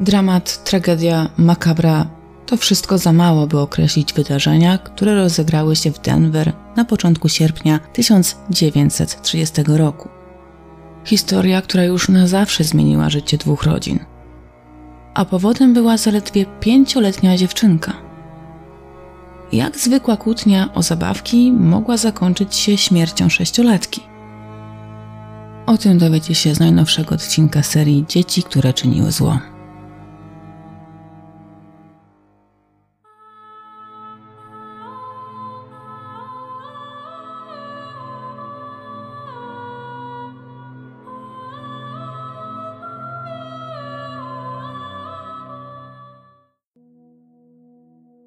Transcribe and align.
Dramat, 0.00 0.64
tragedia, 0.64 1.28
makabra 1.36 2.06
to 2.46 2.56
wszystko 2.56 2.98
za 2.98 3.12
mało, 3.12 3.46
by 3.46 3.58
określić 3.60 4.12
wydarzenia, 4.12 4.78
które 4.78 5.14
rozegrały 5.14 5.76
się 5.76 5.90
w 5.92 6.00
Denver 6.00 6.52
na 6.76 6.84
początku 6.84 7.28
sierpnia 7.28 7.78
1930 7.92 9.62
roku. 9.66 10.08
Historia, 11.04 11.62
która 11.62 11.84
już 11.84 12.08
na 12.08 12.26
zawsze 12.26 12.64
zmieniła 12.64 13.10
życie 13.10 13.38
dwóch 13.38 13.62
rodzin. 13.62 13.98
A 15.14 15.24
powodem 15.24 15.74
była 15.74 15.96
zaledwie 15.96 16.46
pięcioletnia 16.60 17.36
dziewczynka. 17.36 17.92
Jak 19.52 19.76
zwykła 19.78 20.16
kłótnia 20.16 20.74
o 20.74 20.82
zabawki 20.82 21.52
mogła 21.52 21.96
zakończyć 21.96 22.54
się 22.54 22.76
śmiercią 22.76 23.28
sześciolatki? 23.28 24.00
O 25.66 25.78
tym 25.78 25.98
dowiecie 25.98 26.34
się 26.34 26.54
z 26.54 26.60
najnowszego 26.60 27.14
odcinka 27.14 27.62
serii 27.62 28.04
Dzieci, 28.08 28.42
które 28.42 28.72
czyniły 28.72 29.12
zło. 29.12 29.38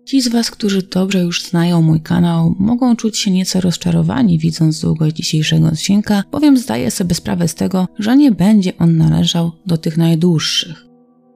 Ci 0.09 0.21
z 0.21 0.27
Was, 0.27 0.51
którzy 0.51 0.81
dobrze 0.81 1.19
już 1.19 1.43
znają 1.43 1.81
mój 1.81 2.01
kanał, 2.01 2.55
mogą 2.59 2.95
czuć 2.95 3.17
się 3.17 3.31
nieco 3.31 3.61
rozczarowani 3.61 4.39
widząc 4.39 4.81
długość 4.81 5.15
dzisiejszego 5.15 5.67
odcinka, 5.67 6.23
bowiem 6.31 6.57
zdaję 6.57 6.91
sobie 6.91 7.15
sprawę 7.15 7.47
z 7.47 7.55
tego, 7.55 7.87
że 7.99 8.17
nie 8.17 8.31
będzie 8.31 8.77
on 8.77 8.97
należał 8.97 9.51
do 9.65 9.77
tych 9.77 9.97
najdłuższych. 9.97 10.85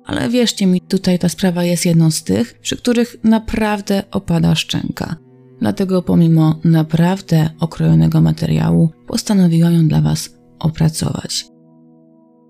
Ale 0.06 0.30
wierzcie 0.30 0.66
mi, 0.66 0.82
tutaj 0.82 1.20
ta 1.20 1.30
sprawa 1.30 1.64
jest 1.64 1.86
jedną 1.86 2.12
z 2.12 2.24
tych, 2.24 2.60
przy 2.60 2.78
których 2.78 3.16
naprawdę 3.24 4.04
opada 4.12 4.56
szczęka. 4.56 5.16
Dlatego 5.60 6.02
pomimo 6.02 6.60
naprawdę 6.64 7.50
okrojonego 7.60 8.22
materiału 8.22 8.90
postanowiłam 9.08 9.74
ją 9.74 9.88
dla 9.88 10.02
Was 10.02 10.30
opracować. 10.60 11.46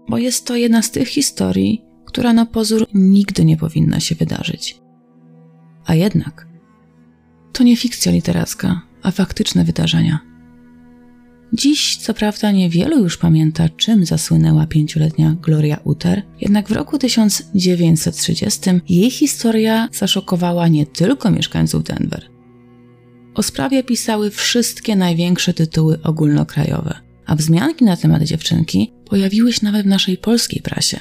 Bo 0.09 0.17
jest 0.17 0.45
to 0.45 0.55
jedna 0.55 0.81
z 0.81 0.91
tych 0.91 1.08
historii, 1.08 1.85
która 2.05 2.33
na 2.33 2.45
pozór 2.45 2.87
nigdy 2.93 3.45
nie 3.45 3.58
powinna 3.58 3.99
się 3.99 4.15
wydarzyć. 4.15 4.83
A 5.86 5.95
jednak 5.95 6.48
to 7.53 7.64
nie 7.64 7.78
fikcja 7.78 8.12
literacka, 8.12 8.81
a 9.02 9.12
faktyczne 9.12 9.64
wydarzenia. 9.64 10.20
Dziś, 11.53 11.98
co 11.98 12.14
prawda, 12.14 12.52
niewielu 12.52 13.03
już 13.03 13.17
pamięta, 13.17 13.70
czym 13.70 14.06
zasłynęła 14.06 14.67
pięcioletnia 14.67 15.36
Gloria 15.42 15.80
Uter, 15.84 16.22
jednak 16.42 16.67
w 16.67 16.72
roku 16.72 16.98
1930 16.98 18.61
jej 18.89 19.11
historia 19.11 19.89
zaszokowała 19.92 20.67
nie 20.67 20.86
tylko 20.86 21.31
mieszkańców 21.31 21.84
Denver. 21.84 22.30
O 23.36 23.44
sprawie 23.44 23.84
pisały 23.84 24.31
wszystkie 24.31 24.95
największe 24.95 25.54
tytuły 25.54 26.02
ogólnokrajowe, 26.04 26.95
a 27.26 27.36
wzmianki 27.36 27.86
na 27.86 27.98
temat 27.98 28.23
dziewczynki 28.23 28.94
pojawiły 29.06 29.54
się 29.54 29.66
nawet 29.66 29.86
w 29.86 29.89
naszej 29.89 30.17
polskiej 30.17 30.61
prasie. 30.61 31.00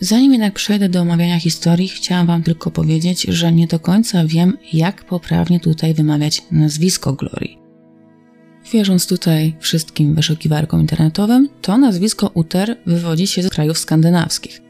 Zanim 0.00 0.32
jednak 0.32 0.54
przejdę 0.54 0.88
do 0.88 1.00
omawiania 1.00 1.40
historii, 1.40 1.88
chciałam 1.88 2.26
Wam 2.26 2.42
tylko 2.42 2.70
powiedzieć, 2.70 3.22
że 3.22 3.52
nie 3.52 3.66
do 3.66 3.78
końca 3.78 4.24
wiem, 4.24 4.58
jak 4.72 5.04
poprawnie 5.04 5.60
tutaj 5.60 5.94
wymawiać 5.94 6.42
nazwisko 6.50 7.12
Glorii. 7.12 7.58
Wierząc 8.72 9.06
tutaj 9.06 9.56
wszystkim 9.60 10.14
wyszukiwarkom 10.14 10.80
internetowym, 10.80 11.48
to 11.62 11.78
nazwisko 11.78 12.30
Uter 12.34 12.76
wywodzi 12.86 13.26
się 13.26 13.42
z 13.42 13.48
krajów 13.48 13.78
skandynawskich. 13.78 14.65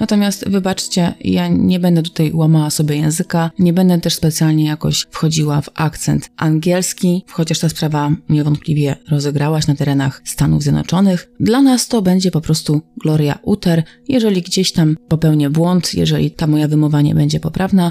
Natomiast 0.00 0.48
wybaczcie, 0.48 1.14
ja 1.20 1.48
nie 1.48 1.80
będę 1.80 2.02
tutaj 2.02 2.32
łamała 2.34 2.70
sobie 2.70 2.96
języka, 2.96 3.50
nie 3.58 3.72
będę 3.72 4.00
też 4.00 4.14
specjalnie 4.14 4.64
jakoś 4.64 5.06
wchodziła 5.10 5.60
w 5.60 5.70
akcent 5.74 6.30
angielski, 6.36 7.24
chociaż 7.30 7.58
ta 7.58 7.68
sprawa 7.68 8.10
niewątpliwie 8.28 8.96
rozegrała 9.10 9.60
się 9.60 9.72
na 9.72 9.76
terenach 9.76 10.22
Stanów 10.24 10.62
Zjednoczonych. 10.62 11.30
Dla 11.40 11.62
nas 11.62 11.88
to 11.88 12.02
będzie 12.02 12.30
po 12.30 12.40
prostu 12.40 12.80
Gloria 13.02 13.38
Uter. 13.42 13.82
Jeżeli 14.08 14.42
gdzieś 14.42 14.72
tam 14.72 14.96
popełnię 15.08 15.50
błąd, 15.50 15.94
jeżeli 15.94 16.30
ta 16.30 16.46
moja 16.46 16.68
wymowa 16.68 17.00
nie 17.00 17.14
będzie 17.14 17.40
poprawna, 17.40 17.90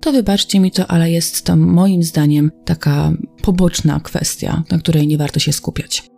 to 0.00 0.12
wybaczcie 0.12 0.60
mi 0.60 0.70
to, 0.70 0.86
ale 0.86 1.10
jest 1.10 1.44
to 1.44 1.56
moim 1.56 2.02
zdaniem 2.02 2.50
taka 2.64 3.12
poboczna 3.42 4.00
kwestia, 4.00 4.62
na 4.70 4.78
której 4.78 5.06
nie 5.06 5.18
warto 5.18 5.40
się 5.40 5.52
skupiać. 5.52 6.17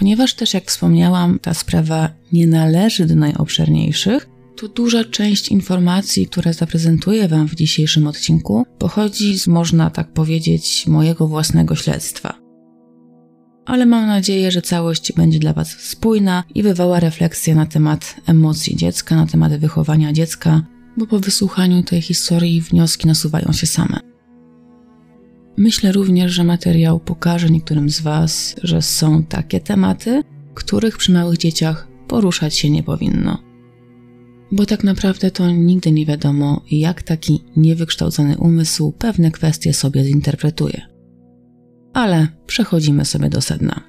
Ponieważ 0.00 0.34
też, 0.34 0.54
jak 0.54 0.64
wspomniałam, 0.64 1.38
ta 1.38 1.54
sprawa 1.54 2.10
nie 2.32 2.46
należy 2.46 3.06
do 3.06 3.14
najobszerniejszych, 3.14 4.28
to 4.56 4.68
duża 4.68 5.04
część 5.04 5.48
informacji, 5.48 6.26
które 6.26 6.54
zaprezentuję 6.54 7.28
Wam 7.28 7.48
w 7.48 7.54
dzisiejszym 7.54 8.06
odcinku, 8.06 8.66
pochodzi 8.78 9.38
z, 9.38 9.46
można 9.46 9.90
tak 9.90 10.12
powiedzieć, 10.12 10.84
mojego 10.86 11.28
własnego 11.28 11.76
śledztwa. 11.76 12.34
Ale 13.66 13.86
mam 13.86 14.06
nadzieję, 14.06 14.50
że 14.50 14.62
całość 14.62 15.12
będzie 15.12 15.38
dla 15.38 15.52
Was 15.52 15.70
spójna 15.70 16.44
i 16.54 16.62
wywoła 16.62 17.00
refleksję 17.00 17.54
na 17.54 17.66
temat 17.66 18.16
emocji 18.26 18.76
dziecka, 18.76 19.16
na 19.16 19.26
temat 19.26 19.56
wychowania 19.56 20.12
dziecka, 20.12 20.62
bo 20.96 21.06
po 21.06 21.20
wysłuchaniu 21.20 21.82
tej 21.82 22.02
historii 22.02 22.62
wnioski 22.62 23.06
nasuwają 23.06 23.52
się 23.52 23.66
same. 23.66 24.09
Myślę 25.60 25.92
również, 25.92 26.32
że 26.32 26.44
materiał 26.44 27.00
pokaże 27.00 27.50
niektórym 27.50 27.90
z 27.90 28.00
Was, 28.00 28.56
że 28.62 28.82
są 28.82 29.24
takie 29.24 29.60
tematy, 29.60 30.22
których 30.54 30.96
przy 30.96 31.12
małych 31.12 31.38
dzieciach 31.38 31.88
poruszać 32.08 32.56
się 32.56 32.70
nie 32.70 32.82
powinno. 32.82 33.38
Bo 34.52 34.66
tak 34.66 34.84
naprawdę 34.84 35.30
to 35.30 35.50
nigdy 35.50 35.92
nie 35.92 36.06
wiadomo, 36.06 36.62
jak 36.70 37.02
taki 37.02 37.44
niewykształcony 37.56 38.38
umysł 38.38 38.92
pewne 38.92 39.30
kwestie 39.30 39.74
sobie 39.74 40.04
zinterpretuje. 40.04 40.82
Ale 41.92 42.28
przechodzimy 42.46 43.04
sobie 43.04 43.28
do 43.28 43.40
sedna. 43.40 43.80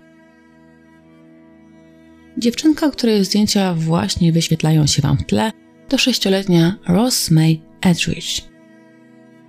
Dziewczynka, 2.38 2.92
której 2.92 3.26
zdjęcia 3.26 3.74
właśnie 3.74 4.32
wyświetlają 4.32 4.88
się 4.88 5.02
Wam 5.02 5.18
w 5.18 5.26
tle, 5.26 5.52
to 5.88 5.98
sześcioletnia 5.98 6.76
Ross 6.88 7.32
May 7.32 7.62
Edridge. 7.82 8.51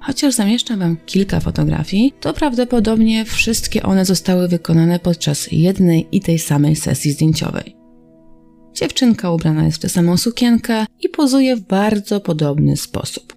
Chociaż 0.03 0.35
zamieszczam 0.35 0.79
Wam 0.79 0.97
kilka 1.07 1.41
fotografii, 1.41 2.13
to 2.21 2.33
prawdopodobnie 2.33 3.25
wszystkie 3.25 3.83
one 3.83 4.05
zostały 4.05 4.49
wykonane 4.49 4.99
podczas 4.99 5.49
jednej 5.53 6.09
i 6.13 6.21
tej 6.21 6.39
samej 6.39 6.77
sesji 6.77 7.13
zdjęciowej. 7.13 7.77
Dziewczynka 8.75 9.31
ubrana 9.31 9.65
jest 9.65 9.79
w 9.79 9.81
tę 9.81 9.89
samą 9.89 10.17
sukienkę 10.17 10.87
i 11.01 11.09
pozuje 11.09 11.57
w 11.57 11.61
bardzo 11.61 12.21
podobny 12.21 12.77
sposób. 12.77 13.37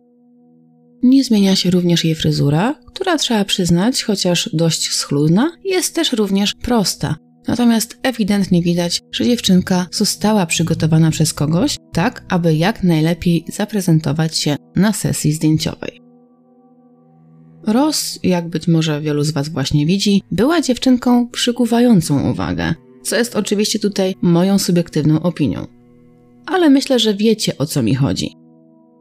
Nie 1.04 1.24
zmienia 1.24 1.56
się 1.56 1.72
również 1.72 2.06
jej 2.06 2.16
fryzura, 2.16 2.76
która 2.88 3.18
trzeba 3.18 3.46
przyznać, 3.46 4.04
chociaż 4.04 4.50
dość 4.54 4.92
schludna, 4.92 5.52
jest 5.64 5.96
też 5.96 6.14
również 6.14 6.54
prosta. 6.62 7.16
Natomiast 7.48 7.98
ewidentnie 8.04 8.62
widać, 8.62 9.02
że 9.12 9.26
dziewczynka 9.26 9.88
została 9.92 10.46
przygotowana 10.46 11.12
przez 11.12 11.34
kogoś, 11.34 11.76
tak 11.94 12.26
aby 12.30 12.56
jak 12.56 12.84
najlepiej 12.84 13.46
zaprezentować 13.54 14.38
się 14.38 14.56
na 14.76 14.94
sesji 14.94 15.34
zdjęciowej. 15.34 16.05
Ross, 17.68 18.20
jak 18.24 18.48
być 18.48 18.68
może 18.68 19.02
wielu 19.02 19.24
z 19.24 19.32
Was 19.32 19.50
właśnie 19.50 19.86
widzi, 19.86 20.22
była 20.32 20.62
dziewczynką 20.62 21.28
przykuwającą 21.30 22.32
uwagę, 22.32 22.74
co 23.04 23.16
jest 23.16 23.36
oczywiście 23.36 23.80
tutaj 23.80 24.16
moją 24.22 24.60
subiektywną 24.60 25.22
opinią. 25.22 25.68
Ale 26.46 26.70
myślę, 26.70 27.00
że 27.00 27.14
wiecie 27.14 27.58
o 27.58 27.66
co 27.66 27.84
mi 27.84 27.96
chodzi. 27.96 28.36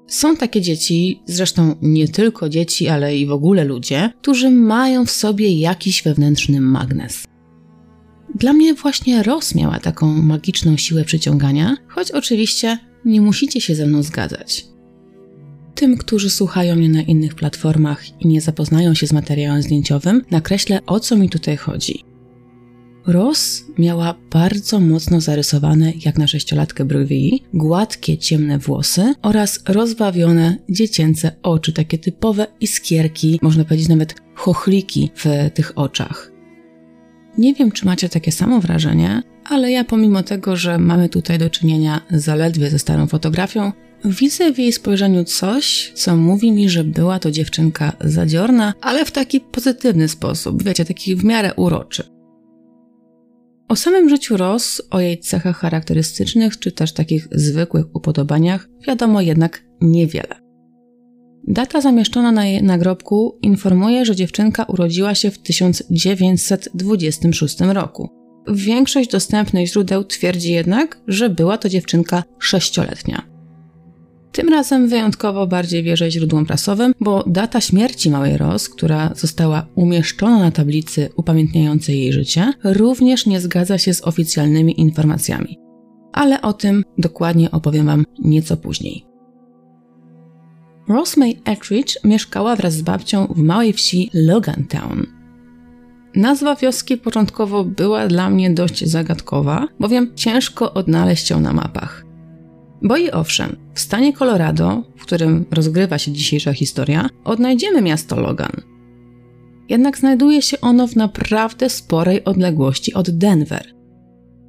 Są 0.07 0.37
takie 0.37 0.61
dzieci, 0.61 1.23
zresztą 1.27 1.75
nie 1.83 2.09
tylko 2.09 2.49
dzieci, 2.49 2.89
ale 2.89 3.17
i 3.17 3.27
w 3.27 3.33
ogóle 3.33 3.65
ludzie, 3.65 4.11
którzy 4.23 4.51
mają 4.51 5.07
w 5.07 5.11
sobie 5.11 5.59
jakiś 5.59 6.03
wewnętrzny 6.03 6.61
magnes. 6.61 7.25
Dla 8.35 8.53
mnie 8.53 8.75
właśnie 8.75 9.23
Ross 9.23 9.55
miała 9.55 9.81
taką 9.81 10.07
magiczną 10.07 10.77
siłę 10.77 11.05
przyciągania, 11.05 11.77
choć 11.89 12.11
oczywiście 12.11 12.79
nie 13.05 13.21
musicie 13.21 13.61
się 13.61 13.75
ze 13.75 13.87
mną 13.87 14.03
zgadzać. 14.03 14.74
Tym, 15.75 15.97
którzy 15.97 16.31
słuchają 16.31 16.77
mnie 16.77 16.89
na 16.89 17.03
innych 17.03 17.35
platformach 17.35 18.23
i 18.23 18.29
nie 18.29 18.41
zapoznają 18.41 18.95
się 18.95 19.07
z 19.07 19.13
materiałem 19.13 19.63
zdjęciowym, 19.63 20.23
nakreślę 20.31 20.81
o 20.87 21.01
co 21.01 21.17
mi 21.17 21.29
tutaj 21.31 21.57
chodzi. 21.57 22.05
Ross 23.07 23.65
miała 23.79 24.15
bardzo 24.31 24.81
mocno 24.81 25.21
zarysowane, 25.21 25.93
jak 26.05 26.19
na 26.19 26.27
sześciolatkę 26.27 26.85
brwi, 26.85 27.43
gładkie, 27.55 28.19
ciemne 28.19 28.59
włosy 28.59 29.15
oraz 29.23 29.63
rozbawione, 29.69 30.57
dziecięce 30.69 31.33
oczy, 31.43 31.73
takie 31.73 31.99
typowe 31.99 32.47
iskierki, 32.61 33.39
można 33.43 33.65
powiedzieć 33.65 33.89
nawet 33.89 34.15
chochliki 34.35 35.11
w 35.15 35.51
tych 35.55 35.79
oczach. 35.79 36.33
Nie 37.39 37.55
wiem, 37.55 37.73
czy 37.73 37.87
macie 37.87 38.09
takie 38.09 38.33
samo 38.33 38.61
wrażenie, 38.61 39.23
ale 39.45 39.71
ja 39.71 39.85
pomimo 39.85 40.23
tego, 40.23 40.57
że 40.57 40.79
mamy 40.79 41.09
tutaj 41.09 41.39
do 41.39 41.51
czynienia 41.51 42.01
zaledwie 42.11 42.71
ze 42.71 42.79
starą 42.79 43.07
fotografią, 43.07 43.73
Widzę 44.05 44.53
w 44.53 44.59
jej 44.59 44.73
spojrzeniu 44.73 45.25
coś, 45.25 45.93
co 45.95 46.17
mówi 46.17 46.53
mi, 46.53 46.69
że 46.69 46.85
była 46.85 47.19
to 47.19 47.31
dziewczynka 47.31 47.93
zadziorna, 48.01 48.75
ale 48.81 49.05
w 49.05 49.11
taki 49.11 49.41
pozytywny 49.41 50.09
sposób, 50.09 50.63
wiecie, 50.63 50.85
taki 50.85 51.17
w 51.17 51.25
miarę 51.25 51.55
uroczy. 51.55 52.03
O 53.69 53.77
samym 53.77 54.09
życiu 54.09 54.37
Ross, 54.37 54.83
o 54.91 55.01
jej 55.01 55.21
cechach 55.21 55.57
charakterystycznych 55.57 56.59
czy 56.59 56.73
też 56.73 56.93
takich 56.93 57.29
zwykłych 57.33 57.97
upodobaniach 57.97 58.69
wiadomo 58.87 59.21
jednak 59.21 59.65
niewiele. 59.81 60.45
Data 61.49 61.81
zamieszczona 61.81 62.33
na 62.33 62.47
jej 62.47 62.63
nagrobku 62.63 63.39
informuje, 63.43 64.05
że 64.05 64.17
dziewczynka 64.17 64.65
urodziła 64.65 65.15
się 65.15 65.31
w 65.31 65.39
1926 65.39 67.61
roku. 67.61 68.09
Większość 68.49 69.11
dostępnych 69.11 69.69
źródeł 69.69 70.05
twierdzi 70.05 70.53
jednak, 70.53 71.01
że 71.09 71.31
była 71.31 71.59
to 71.59 71.69
dziewczynka 71.69 72.25
sześcioletnia. 72.39 73.34
Razem 74.55 74.89
wyjątkowo 74.89 75.47
bardziej 75.47 75.83
wierzę 75.83 76.11
źródłom 76.11 76.47
prasowym, 76.47 76.95
bo 77.01 77.25
data 77.27 77.61
śmierci 77.61 78.11
małej 78.11 78.37
Ross, 78.37 78.69
która 78.69 79.11
została 79.15 79.67
umieszczona 79.75 80.39
na 80.39 80.51
tablicy 80.51 81.09
upamiętniającej 81.17 82.01
jej 82.01 82.13
życie, 82.13 82.53
również 82.65 83.27
nie 83.27 83.41
zgadza 83.41 83.79
się 83.79 83.95
z 83.95 84.07
oficjalnymi 84.07 84.81
informacjami. 84.81 85.59
Ale 86.13 86.43
o 86.43 86.53
tym 86.53 86.85
dokładnie 86.99 87.51
opowiem 87.51 87.87
Wam 87.87 88.05
nieco 88.19 88.57
później. 88.57 89.07
Rosemary 90.89 91.33
Etheridge 91.45 91.97
mieszkała 92.05 92.57
wraz 92.57 92.75
z 92.75 92.83
babcią 92.83 93.27
w 93.27 93.39
małej 93.39 93.73
wsi 93.73 94.11
Logantown. 94.15 95.07
Nazwa 96.15 96.57
wioski 96.57 96.97
początkowo 96.97 97.65
była 97.65 98.07
dla 98.07 98.31
mnie 98.31 98.51
dość 98.51 98.85
zagadkowa, 98.85 99.69
bowiem 99.81 100.15
ciężko 100.17 100.75
odnaleźć 100.75 101.31
ją 101.31 101.41
na 101.41 101.53
mapach. 101.53 102.04
Bo 102.85 102.97
i 102.97 103.11
owszem, 103.11 103.57
w 103.75 103.81
stanie 103.81 104.13
Colorado, 104.13 104.83
w 104.97 105.03
którym 105.03 105.45
rozgrywa 105.51 105.99
się 105.99 106.13
dzisiejsza 106.13 106.53
historia, 106.53 107.09
odnajdziemy 107.25 107.83
miasto 107.83 108.21
Logan. 108.21 108.53
Jednak 109.69 109.99
znajduje 109.99 110.43
się 110.43 110.61
ono 110.61 110.87
w 110.87 110.97
naprawdę 110.97 111.71
sporej 111.71 112.25
odległości 112.25 112.95
od 112.95 113.11
Denver. 113.11 113.75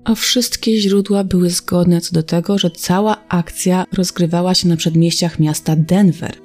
A 0.03 0.15
wszystkie 0.15 0.81
źródła 0.81 1.23
były 1.23 1.49
zgodne 1.49 2.01
co 2.01 2.13
do 2.13 2.23
tego, 2.23 2.57
że 2.57 2.71
cała 2.71 3.27
akcja 3.27 3.85
rozgrywała 3.93 4.53
się 4.53 4.67
na 4.67 4.77
przedmieściach 4.77 5.39
miasta 5.39 5.75
Denver. 5.75 6.44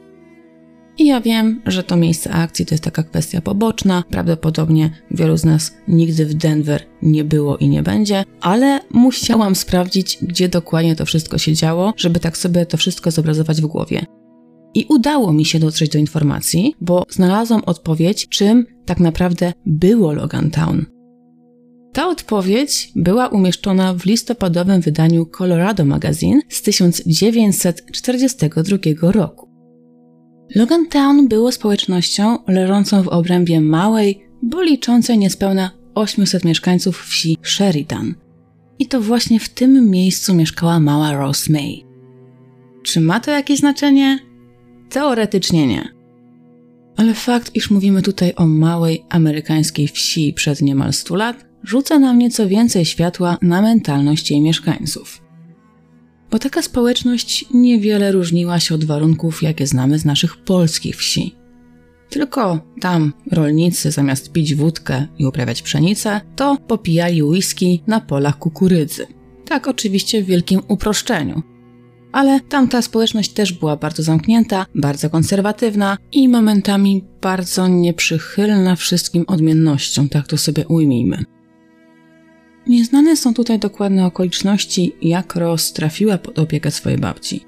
I 1.01 1.07
ja 1.07 1.21
wiem, 1.21 1.63
że 1.67 1.83
to 1.83 1.97
miejsce 1.97 2.31
akcji 2.31 2.67
to 2.67 2.75
jest 2.75 2.85
taka 2.85 3.03
kwestia 3.03 3.41
poboczna. 3.41 4.05
Prawdopodobnie 4.11 4.91
wielu 5.11 5.37
z 5.37 5.45
nas 5.45 5.75
nigdy 5.89 6.27
w 6.27 6.35
Denver 6.35 6.83
nie 7.03 7.25
było 7.25 7.57
i 7.57 7.69
nie 7.69 7.83
będzie, 7.83 8.25
ale 8.41 8.81
musiałam 8.91 9.55
sprawdzić, 9.55 10.19
gdzie 10.23 10.49
dokładnie 10.49 10.97
to 10.97 11.07
wszystko 11.07 11.39
się 11.39 11.53
działo, 11.53 11.93
żeby 11.97 12.21
tak 12.21 12.39
sobie 12.39 12.67
to 12.67 12.77
wszystko 12.77 13.11
zobrazować 13.11 13.63
w 13.63 13.67
głowie. 13.67 14.07
I 14.75 14.87
udało 14.89 15.33
mi 15.33 15.45
się 15.45 15.59
dotrzeć 15.59 15.91
do 15.91 15.99
informacji, 15.99 16.75
bo 16.81 17.07
znalazłam 17.11 17.63
odpowiedź, 17.67 18.29
czym 18.29 18.67
tak 18.87 19.01
naprawdę 19.01 19.53
było 19.67 20.13
Logan 20.13 20.51
Town. 20.51 20.87
Ta 21.93 22.09
odpowiedź 22.09 22.93
była 22.97 23.29
umieszczona 23.29 23.95
w 23.95 24.05
listopadowym 24.05 24.81
wydaniu 24.81 25.27
Colorado 25.27 25.85
Magazine 25.85 26.41
z 26.49 26.63
1942 26.63 29.13
roku. 29.13 29.50
Logan 30.55 30.87
Town 30.87 31.29
było 31.29 31.53
społecznością 31.53 32.39
leżącą 32.49 33.03
w 33.03 33.09
obrębie 33.09 33.61
małej, 33.61 34.27
bo 34.43 34.63
liczącej 34.63 35.19
niespełna 35.19 35.71
800 35.95 36.45
mieszkańców 36.45 37.03
wsi 37.03 37.37
Sheridan. 37.43 38.15
I 38.79 38.87
to 38.87 39.01
właśnie 39.01 39.41
w 39.41 39.49
tym 39.49 39.91
miejscu 39.91 40.35
mieszkała 40.35 40.81
mała 40.81 41.13
Rose 41.13 41.53
May. 41.53 41.85
Czy 42.83 43.01
ma 43.01 43.21
to 43.21 43.31
jakieś 43.31 43.59
znaczenie? 43.59 44.19
Teoretycznie 44.89 45.67
nie. 45.67 45.89
Ale 46.97 47.15
fakt, 47.15 47.57
iż 47.57 47.71
mówimy 47.71 48.03
tutaj 48.03 48.33
o 48.37 48.47
małej 48.47 49.05
amerykańskiej 49.09 49.89
wsi 49.89 50.33
przed 50.33 50.63
niemal 50.63 50.93
100 50.93 51.17
lat, 51.17 51.47
rzuca 51.65 51.99
nam 51.99 52.19
nieco 52.19 52.49
więcej 52.49 52.85
światła 52.85 53.39
na 53.43 53.63
mentalność 53.63 54.31
jej 54.31 54.41
mieszkańców 54.41 55.30
bo 56.31 56.39
taka 56.39 56.63
społeczność 56.63 57.45
niewiele 57.55 58.13
różniła 58.13 58.61
się 58.61 58.75
od 58.75 58.85
warunków, 58.85 59.43
jakie 59.43 59.67
znamy 59.67 59.99
z 59.99 60.05
naszych 60.05 60.37
polskich 60.37 60.97
wsi. 60.97 61.35
Tylko 62.11 62.61
tam 62.81 63.13
rolnicy 63.31 63.91
zamiast 63.91 64.33
pić 64.33 64.55
wódkę 64.55 65.07
i 65.19 65.27
uprawiać 65.27 65.63
pszenicę, 65.63 66.21
to 66.37 66.57
popijali 66.67 67.23
whisky 67.23 67.83
na 67.87 68.01
polach 68.01 68.39
kukurydzy. 68.39 69.07
Tak 69.45 69.69
oczywiście 69.69 70.23
w 70.23 70.27
wielkim 70.27 70.61
uproszczeniu. 70.69 71.43
Ale 72.13 72.41
tamta 72.41 72.83
społeczność 72.83 73.33
też 73.33 73.53
była 73.53 73.77
bardzo 73.77 74.03
zamknięta, 74.03 74.67
bardzo 74.75 75.11
konserwatywna 75.11 75.99
i 76.13 76.29
momentami 76.29 77.05
bardzo 77.21 77.69
nieprzychylna 77.69 78.77
wszystkim 78.77 79.25
odmiennościom, 79.27 80.09
tak 80.09 80.27
to 80.27 80.37
sobie 80.37 80.67
ujmijmy. 80.67 81.25
Nieznane 82.71 83.17
są 83.17 83.35
tutaj 83.35 83.59
dokładne 83.59 84.07
okoliczności, 84.07 84.93
jak 85.03 85.35
Ross 85.35 85.73
trafiła 85.73 86.19
pod 86.19 86.39
opiekę 86.39 86.71
swojej 86.71 86.99
babci. 86.99 87.45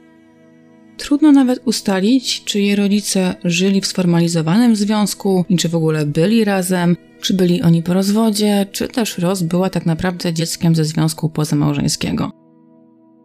Trudno 0.97 1.33
nawet 1.33 1.63
ustalić, 1.65 2.45
czy 2.45 2.61
jej 2.61 2.77
rodzice 2.77 3.35
żyli 3.45 3.81
w 3.81 3.87
sformalizowanym 3.87 4.77
związku 4.77 5.45
i 5.49 5.57
czy 5.57 5.69
w 5.69 5.75
ogóle 5.75 6.07
byli 6.07 6.45
razem, 6.45 6.97
czy 7.21 7.35
byli 7.35 7.63
oni 7.63 7.83
po 7.83 7.95
rozwodzie, 7.95 8.67
czy 8.73 8.89
też 8.89 9.19
Ross 9.19 9.43
była 9.43 9.71
tak 9.71 9.87
naprawdę 9.87 10.33
dzieckiem 10.33 10.75
ze 10.75 10.85
związku 10.85 11.31
pozamałżeńskiego. 11.31 12.31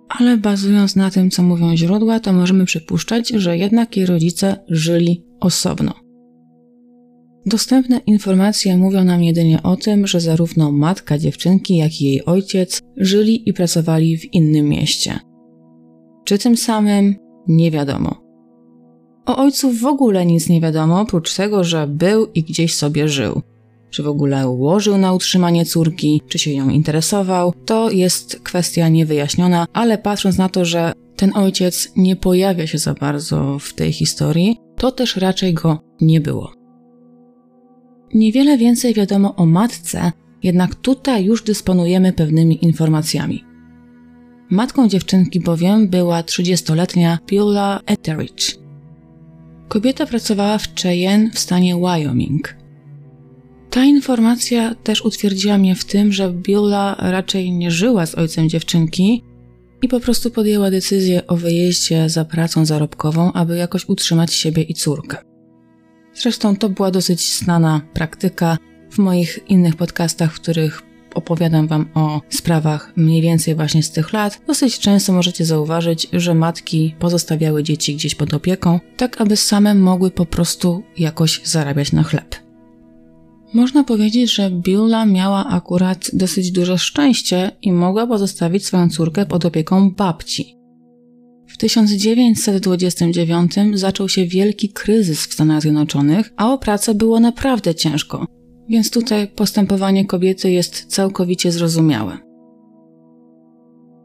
Ale 0.10 0.38
bazując 0.38 0.96
na 0.96 1.12
tym, 1.12 1.32
co 1.32 1.44
mówią 1.44 1.76
źródła, 1.76 2.20
to 2.20 2.34
możemy 2.34 2.66
przypuszczać, 2.66 3.30
że 3.30 3.58
jednak 3.58 3.98
jej 3.98 4.06
rodzice 4.06 4.66
żyli 4.70 5.24
osobno. 5.40 6.06
Dostępne 7.48 8.02
informacje 8.06 8.78
mówią 8.78 9.04
nam 9.04 9.24
jedynie 9.24 9.64
o 9.64 9.76
tym, 9.76 10.08
że 10.08 10.20
zarówno 10.20 10.72
matka 10.72 11.18
dziewczynki, 11.18 11.78
jak 11.78 12.02
i 12.02 12.06
jej 12.06 12.26
ojciec 12.26 12.82
żyli 12.98 13.50
i 13.50 13.54
pracowali 13.54 14.18
w 14.18 14.34
innym 14.34 14.70
mieście. 14.70 15.20
Czy 16.26 16.38
tym 16.38 16.58
samym? 16.58 17.16
Nie 17.48 17.72
wiadomo. 17.72 18.16
O 19.26 19.38
ojcu 19.38 19.72
w 19.72 19.86
ogóle 19.86 20.26
nic 20.26 20.50
nie 20.50 20.62
wiadomo, 20.62 21.02
oprócz 21.02 21.36
tego, 21.36 21.64
że 21.64 21.88
był 21.88 22.28
i 22.34 22.44
gdzieś 22.44 22.76
sobie 22.76 23.08
żył. 23.08 23.42
Czy 23.90 24.04
w 24.04 24.08
ogóle 24.08 24.50
ułożył 24.50 24.98
na 24.98 25.14
utrzymanie 25.14 25.66
córki, 25.66 26.22
czy 26.28 26.40
się 26.40 26.52
ją 26.52 26.70
interesował, 26.70 27.54
to 27.66 27.92
jest 27.92 28.40
kwestia 28.40 28.90
niewyjaśniona, 28.90 29.66
ale 29.74 29.98
patrząc 29.98 30.38
na 30.38 30.50
to, 30.50 30.66
że 30.66 30.94
ten 31.16 31.32
ojciec 31.36 31.92
nie 31.96 32.16
pojawia 32.16 32.68
się 32.68 32.78
za 32.78 32.94
bardzo 32.94 33.60
w 33.60 33.74
tej 33.74 33.92
historii, 33.92 34.58
to 34.78 34.92
też 34.92 35.16
raczej 35.16 35.54
go 35.54 35.80
nie 36.02 36.22
było. 36.22 36.56
Niewiele 38.13 38.57
więcej 38.57 38.94
wiadomo 38.94 39.36
o 39.36 39.45
matce, 39.45 40.12
jednak 40.44 40.75
tutaj 40.75 41.25
już 41.25 41.44
dysponujemy 41.44 42.13
pewnymi 42.13 42.65
informacjami. 42.65 43.44
Matką 44.50 44.88
dziewczynki 44.88 45.39
bowiem 45.39 45.88
była 45.88 46.21
30-letnia 46.21 47.19
Beulah 47.31 47.81
Etheridge. 47.85 48.57
Kobieta 49.68 50.06
pracowała 50.06 50.57
w 50.57 50.76
Cheyenne 50.76 51.31
w 51.31 51.40
stanie 51.40 51.76
Wyoming. 51.76 52.56
Ta 53.69 53.85
informacja 53.85 54.76
też 54.76 55.02
utwierdziła 55.02 55.57
mnie 55.57 55.76
w 55.76 55.85
tym, 55.85 56.11
że 56.11 56.30
Beulah 56.30 56.97
raczej 56.99 57.52
nie 57.52 57.71
żyła 57.71 58.06
z 58.06 58.16
ojcem 58.16 58.49
dziewczynki 58.49 59.23
i 59.81 59.87
po 59.87 59.99
prostu 59.99 60.31
podjęła 60.31 60.71
decyzję 60.71 61.28
o 61.28 61.37
wyjeździe 61.37 62.09
za 62.09 62.26
pracą 62.26 62.66
zarobkową, 62.66 63.33
aby 63.33 63.57
jakoś 63.57 63.90
utrzymać 63.90 64.33
siebie 64.33 64.64
i 64.64 64.73
córkę. 64.73 65.27
Zresztą 66.18 66.56
to 66.56 66.69
była 66.69 66.92
dosyć 66.92 67.40
znana 67.40 67.81
praktyka 67.94 68.57
w 68.92 68.97
moich 68.97 69.40
innych 69.50 69.76
podcastach, 69.76 70.33
w 70.33 70.40
których 70.40 70.81
opowiadam 71.16 71.68
Wam 71.68 71.90
o 71.94 72.21
sprawach 72.30 72.94
mniej 72.95 73.21
więcej 73.21 73.56
właśnie 73.56 73.83
z 73.83 73.92
tych 73.92 74.14
lat. 74.14 74.42
Dosyć 74.47 74.80
często 74.80 75.14
możecie 75.14 75.45
zauważyć, 75.45 76.07
że 76.14 76.33
matki 76.33 76.95
pozostawiały 77.00 77.64
dzieci 77.64 77.95
gdzieś 77.95 78.16
pod 78.16 78.33
opieką, 78.33 78.80
tak 78.97 79.21
aby 79.21 79.38
same 79.38 79.76
mogły 79.76 80.12
po 80.12 80.26
prostu 80.26 80.83
jakoś 80.97 81.42
zarabiać 81.44 81.92
na 81.92 82.04
chleb. 82.04 82.36
Można 83.54 83.83
powiedzieć, 83.83 84.33
że 84.33 84.50
Beulah 84.52 85.09
miała 85.09 85.47
akurat 85.47 86.09
dosyć 86.14 86.52
duże 86.52 86.78
szczęście 86.78 87.52
i 87.62 87.71
mogła 87.71 88.07
pozostawić 88.07 88.66
swoją 88.66 88.90
córkę 88.90 89.26
pod 89.26 89.45
opieką 89.45 89.92
babci. 89.92 90.57
W 91.47 91.57
1929 91.57 93.54
zaczął 93.73 94.09
się 94.09 94.25
wielki 94.25 94.69
kryzys 94.69 95.25
w 95.25 95.33
Stanach 95.33 95.61
Zjednoczonych, 95.61 96.33
a 96.37 96.54
o 96.54 96.57
pracę 96.57 96.95
było 96.95 97.19
naprawdę 97.19 97.75
ciężko, 97.75 98.25
więc 98.69 98.92
tutaj 98.92 99.27
postępowanie 99.27 100.06
kobiety 100.06 100.51
jest 100.51 100.85
całkowicie 100.85 101.51
zrozumiałe. 101.51 102.18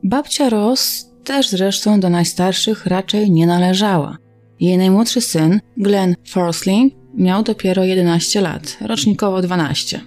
Babcia 0.04 0.49
Ross 0.49 1.11
też 1.25 1.49
zresztą 1.49 2.00
do 2.00 2.11
najstarszych 2.11 2.87
raczej 2.87 3.30
nie 3.30 3.46
należała. 3.46 4.16
Jej 4.61 4.78
najmłodszy 4.78 5.20
syn, 5.20 5.61
Glenn 5.76 6.14
Forsling, 6.28 6.94
miał 7.14 7.42
dopiero 7.42 7.84
11 7.84 8.40
lat, 8.40 8.76
rocznikowo 8.80 9.42
12. 9.42 10.00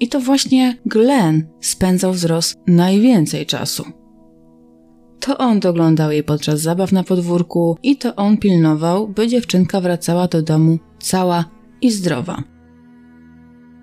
I 0.00 0.08
to 0.08 0.20
właśnie 0.20 0.76
Glenn 0.86 1.46
spędzał 1.60 2.14
z 2.14 2.54
najwięcej 2.66 3.46
czasu. 3.46 3.84
To 5.26 5.38
on 5.38 5.60
doglądał 5.60 6.10
jej 6.10 6.22
podczas 6.22 6.60
zabaw 6.60 6.92
na 6.92 7.04
podwórku 7.04 7.78
i 7.82 7.96
to 7.96 8.16
on 8.16 8.36
pilnował, 8.36 9.08
by 9.08 9.28
dziewczynka 9.28 9.80
wracała 9.80 10.28
do 10.28 10.42
domu 10.42 10.78
cała 10.98 11.44
i 11.80 11.90
zdrowa. 11.90 12.42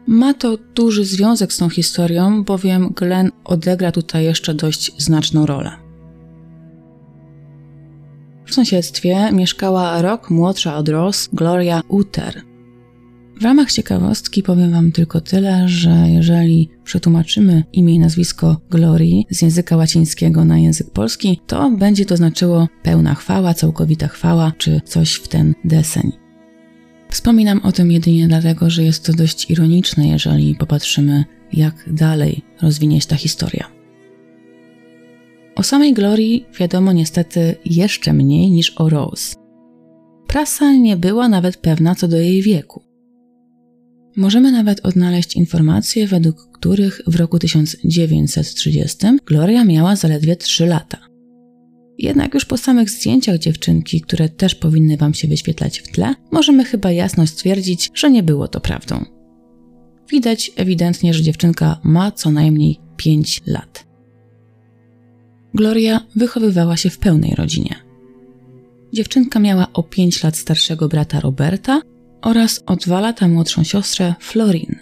Ma 0.08 0.34
to 0.34 0.58
duży 0.76 1.06
związek 1.06 1.54
z 1.54 1.58
tą 1.58 1.70
historią, 1.70 2.44
bowiem 2.44 2.90
Glenn 2.90 3.32
odegra 3.44 3.92
tutaj 3.92 4.24
jeszcze 4.24 4.54
dość 4.54 5.04
znaczną 5.04 5.46
rolę. 5.46 5.72
W 8.46 8.54
sąsiedztwie 8.54 9.32
mieszkała 9.32 10.02
rok 10.02 10.30
młodsza 10.30 10.78
od 10.78 10.90
Ross 10.90 11.30
Gloria 11.34 11.82
Uter. 11.88 12.53
W 13.44 13.46
ramach 13.46 13.72
ciekawostki 13.72 14.44
powiem 14.44 14.72
Wam 14.72 14.92
tylko 14.92 15.22
tyle, 15.22 15.70
że 15.70 16.10
jeżeli 16.10 16.70
przetłumaczymy 16.84 17.64
imię 17.74 17.96
i 17.96 18.00
nazwisko 18.00 18.62
Glorii 18.70 19.26
z 19.30 19.42
języka 19.42 19.78
łacińskiego 19.78 20.46
na 20.46 20.60
język 20.60 20.92
polski, 20.92 21.40
to 21.48 21.72
będzie 21.72 22.06
to 22.06 22.18
znaczyło 22.18 22.68
pełna 22.84 23.16
chwała, 23.16 23.54
całkowita 23.54 24.08
chwała, 24.08 24.52
czy 24.58 24.82
coś 24.86 25.14
w 25.14 25.28
ten 25.28 25.54
deseń. 25.64 26.12
Wspominam 27.10 27.60
o 27.64 27.72
tym 27.72 27.92
jedynie 27.92 28.28
dlatego, 28.28 28.70
że 28.70 28.84
jest 28.84 29.06
to 29.06 29.14
dość 29.14 29.52
ironiczne, 29.52 30.08
jeżeli 30.08 30.56
popatrzymy, 30.56 31.26
jak 31.54 31.94
dalej 31.94 32.42
rozwinie 32.62 33.02
się 33.02 33.08
ta 33.08 33.16
historia. 33.16 33.68
O 35.56 35.64
samej 35.64 35.94
Glorii 35.94 36.46
wiadomo 36.60 36.94
niestety 36.94 37.56
jeszcze 37.66 38.14
mniej 38.14 38.52
niż 38.52 38.74
o 38.78 38.90
Rose. 38.90 39.36
Prasa 40.28 40.74
nie 40.74 40.98
była 40.98 41.28
nawet 41.28 41.58
pewna 41.58 41.96
co 41.96 42.08
do 42.08 42.18
jej 42.18 42.42
wieku. 42.42 42.93
Możemy 44.16 44.52
nawet 44.52 44.86
odnaleźć 44.86 45.36
informacje, 45.36 46.08
według 46.08 46.52
których 46.52 47.02
w 47.08 47.16
roku 47.16 47.40
1930 47.40 48.98
Gloria 49.26 49.66
miała 49.66 49.96
zaledwie 49.96 50.36
3 50.36 50.66
lata. 50.66 50.98
Jednak 51.98 52.34
już 52.34 52.46
po 52.46 52.58
samych 52.58 52.90
zdjęciach 52.90 53.38
dziewczynki, 53.38 54.02
które 54.02 54.30
też 54.30 54.56
powinny 54.56 54.98
Wam 54.98 55.14
się 55.14 55.28
wyświetlać 55.28 55.80
w 55.80 55.92
tle, 55.92 56.14
możemy 56.32 56.66
chyba 56.66 56.92
jasno 56.92 57.28
stwierdzić, 57.28 57.90
że 57.94 58.12
nie 58.12 58.24
było 58.24 58.48
to 58.48 58.60
prawdą. 58.60 59.06
Widać 60.10 60.52
ewidentnie, 60.56 61.14
że 61.14 61.24
dziewczynka 61.24 61.80
ma 61.84 62.12
co 62.12 62.32
najmniej 62.32 62.80
5 62.98 63.42
lat. 63.48 63.86
Gloria 65.54 66.08
wychowywała 66.16 66.78
się 66.78 66.90
w 66.90 66.98
pełnej 66.98 67.36
rodzinie. 67.36 67.76
Dziewczynka 68.94 69.40
miała 69.40 69.68
o 69.74 69.84
5 69.84 70.24
lat 70.24 70.38
starszego 70.38 70.88
brata 70.88 71.20
Roberta 71.20 71.82
oraz 72.24 72.64
o 72.66 72.76
2 72.76 73.00
lata 73.00 73.28
młodszą 73.28 73.64
siostrę 73.64 74.16
Florin. 74.20 74.76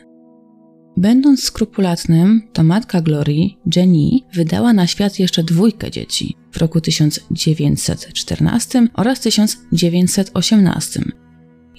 Będąc 0.98 1.44
skrupulatnym, 1.44 2.42
to 2.54 2.64
matka 2.64 3.02
Glorii, 3.02 3.58
Jenny, 3.76 4.20
wydała 4.34 4.74
na 4.74 4.88
świat 4.88 5.20
jeszcze 5.20 5.44
dwójkę 5.44 5.92
dzieci 5.92 6.36
w 6.52 6.58
roku 6.58 6.82
1914 6.82 8.88
oraz 8.94 9.20
1918. 9.20 11.04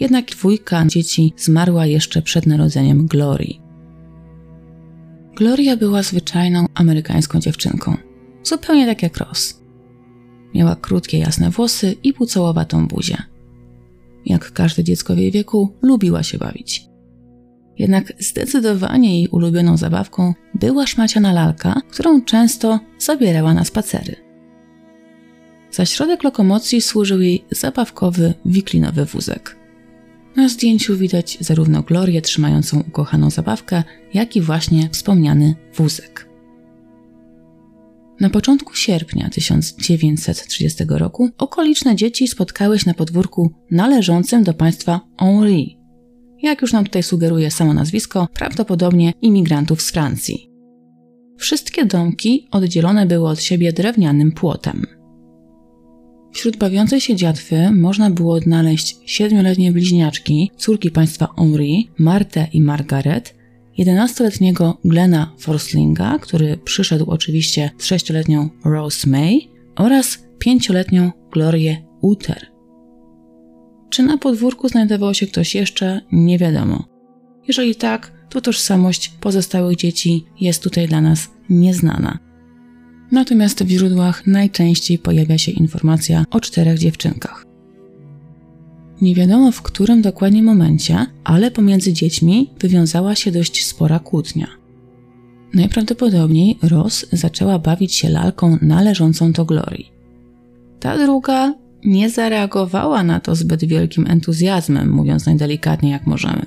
Jednak 0.00 0.26
dwójka 0.26 0.87
dzieci 0.87 1.33
zmarła 1.37 1.87
jeszcze 1.87 2.23
przed 2.23 2.47
narodzeniem 2.47 3.07
Glorii. 3.07 3.61
Gloria 5.37 5.76
była 5.76 6.02
zwyczajną 6.02 6.66
amerykańską 6.75 7.40
dziewczynką, 7.40 7.97
zupełnie 8.42 8.87
tak 8.87 9.02
jak 9.02 9.16
Ross. 9.16 9.62
Miała 10.54 10.76
krótkie, 10.76 11.19
jasne 11.19 11.50
włosy 11.50 11.97
i 12.02 12.12
pucołowatą 12.12 12.88
buzię. 12.88 13.32
Jak 14.26 14.52
każde 14.52 14.85
dziecko 14.85 15.14
w 15.14 15.19
jej 15.19 15.31
wieku, 15.31 15.76
lubiła 15.83 16.23
się 16.23 16.38
bawić. 16.38 16.87
Jednak 17.79 18.12
zdecydowanie 18.19 19.19
jej 19.19 19.29
ulubioną 19.29 19.76
zabawką 19.76 20.35
była 20.55 20.87
szmaciana 20.87 21.33
lalka, 21.33 21.81
którą 21.91 22.25
często 22.25 22.81
zabierała 22.99 23.55
na 23.55 23.64
spacery. 23.64 24.17
Za 25.71 25.87
środek 25.87 26.23
lokomocji 26.23 26.81
służył 26.81 27.21
jej 27.21 27.45
zabawkowy, 27.50 28.35
wiklinowy 28.45 29.05
wózek. 29.05 29.57
Na 30.37 30.49
zdjęciu 30.49 30.97
widać 30.97 31.38
zarówno 31.41 31.83
Glorię 31.83 32.23
trzymającą 32.23 32.81
ukochaną 32.81 33.31
zabawkę, 33.31 33.83
jak 34.14 34.37
i 34.37 34.41
właśnie 34.41 34.88
wspomniany 34.93 35.55
wózek. 35.75 36.32
Na 38.23 38.31
początku 38.31 38.75
sierpnia 38.75 39.31
1930 39.31 40.85
roku 40.88 41.31
okoliczne 41.38 41.97
dzieci 41.97 42.29
spotkały 42.29 42.79
się 42.79 42.85
na 42.87 42.95
podwórku 42.95 43.52
należącym 43.71 44.45
do 44.45 44.55
państwa 44.55 45.00
Henri, 45.21 45.79
jak 46.43 46.62
już 46.62 46.73
nam 46.73 46.85
tutaj 46.85 47.02
sugeruje 47.02 47.50
samo 47.50 47.75
nazwisko, 47.75 48.29
prawdopodobnie 48.35 49.12
imigrantów 49.23 49.83
z 49.83 49.91
Francji. 49.91 50.50
Wszystkie 51.38 51.85
domki 51.85 52.49
oddzielone 52.50 53.07
były 53.07 53.29
od 53.29 53.41
siebie 53.43 53.73
drewnianym 53.73 54.33
płotem. 54.33 54.87
Wśród 56.33 56.57
bawiącej 56.57 57.00
się 57.00 57.17
dziatwy 57.17 57.71
można 57.71 58.11
było 58.11 58.35
odnaleźć 58.35 58.97
siedmioletnie 59.07 59.73
bliźniaczki, 59.73 60.50
córki 60.57 60.91
państwa 60.91 61.29
Henri, 61.37 61.91
Martę 61.99 62.49
i 62.52 62.61
Margaret, 62.61 63.35
11-letniego 63.85 64.79
Glena 64.85 65.33
Forslinga, 65.39 66.19
który 66.19 66.57
przyszedł 66.57 67.11
oczywiście 67.11 67.71
z 67.79 67.87
6-letnią 67.87 68.49
Rose 68.65 69.11
May 69.11 69.49
oraz 69.77 70.19
5-letnią 70.47 71.11
Glorię 71.33 71.85
Uter. 72.01 72.47
Czy 73.91 74.03
na 74.03 74.19
podwórku 74.19 74.69
znajdował 74.69 75.15
się 75.15 75.27
ktoś 75.27 75.55
jeszcze, 75.55 76.01
nie 76.12 76.39
wiadomo. 76.39 76.85
Jeżeli 77.49 77.75
tak, 77.75 78.12
to 78.31 78.41
tożsamość 78.41 79.09
pozostałych 79.09 79.77
dzieci 79.77 80.25
jest 80.41 80.62
tutaj 80.62 80.89
dla 80.89 81.01
nas 81.01 81.31
nieznana. 81.51 82.19
Natomiast 83.12 83.65
w 83.65 83.69
źródłach 83.69 84.27
najczęściej 84.27 84.99
pojawia 84.99 85.39
się 85.39 85.53
informacja 85.53 86.25
o 86.31 86.41
czterech 86.41 86.79
dziewczynkach. 86.79 87.52
Nie 89.03 89.15
wiadomo 89.15 89.53
w 89.53 89.63
którym 89.63 90.03
dokładnie 90.03 90.43
momencie, 90.43 91.07
ale 91.25 91.51
pomiędzy 91.51 91.93
dziećmi 91.93 92.51
wywiązała 92.61 93.15
się 93.15 93.33
dość 93.33 93.65
spora 93.65 93.99
kłótnia. 93.99 94.47
Najprawdopodobniej 95.55 96.59
Ross 96.63 97.07
zaczęła 97.13 97.59
bawić 97.59 97.95
się 97.95 98.09
lalką 98.09 98.59
należącą 98.63 99.33
do 99.33 99.45
Glorii. 99.45 99.93
Ta 100.81 100.99
druga 100.99 101.55
nie 101.85 102.11
zareagowała 102.11 103.03
na 103.03 103.21
to 103.21 103.35
zbyt 103.35 103.65
wielkim 103.65 104.07
entuzjazmem, 104.07 104.91
mówiąc 104.91 105.27
najdelikatniej 105.27 105.93
jak 105.93 106.07
możemy. 106.07 106.47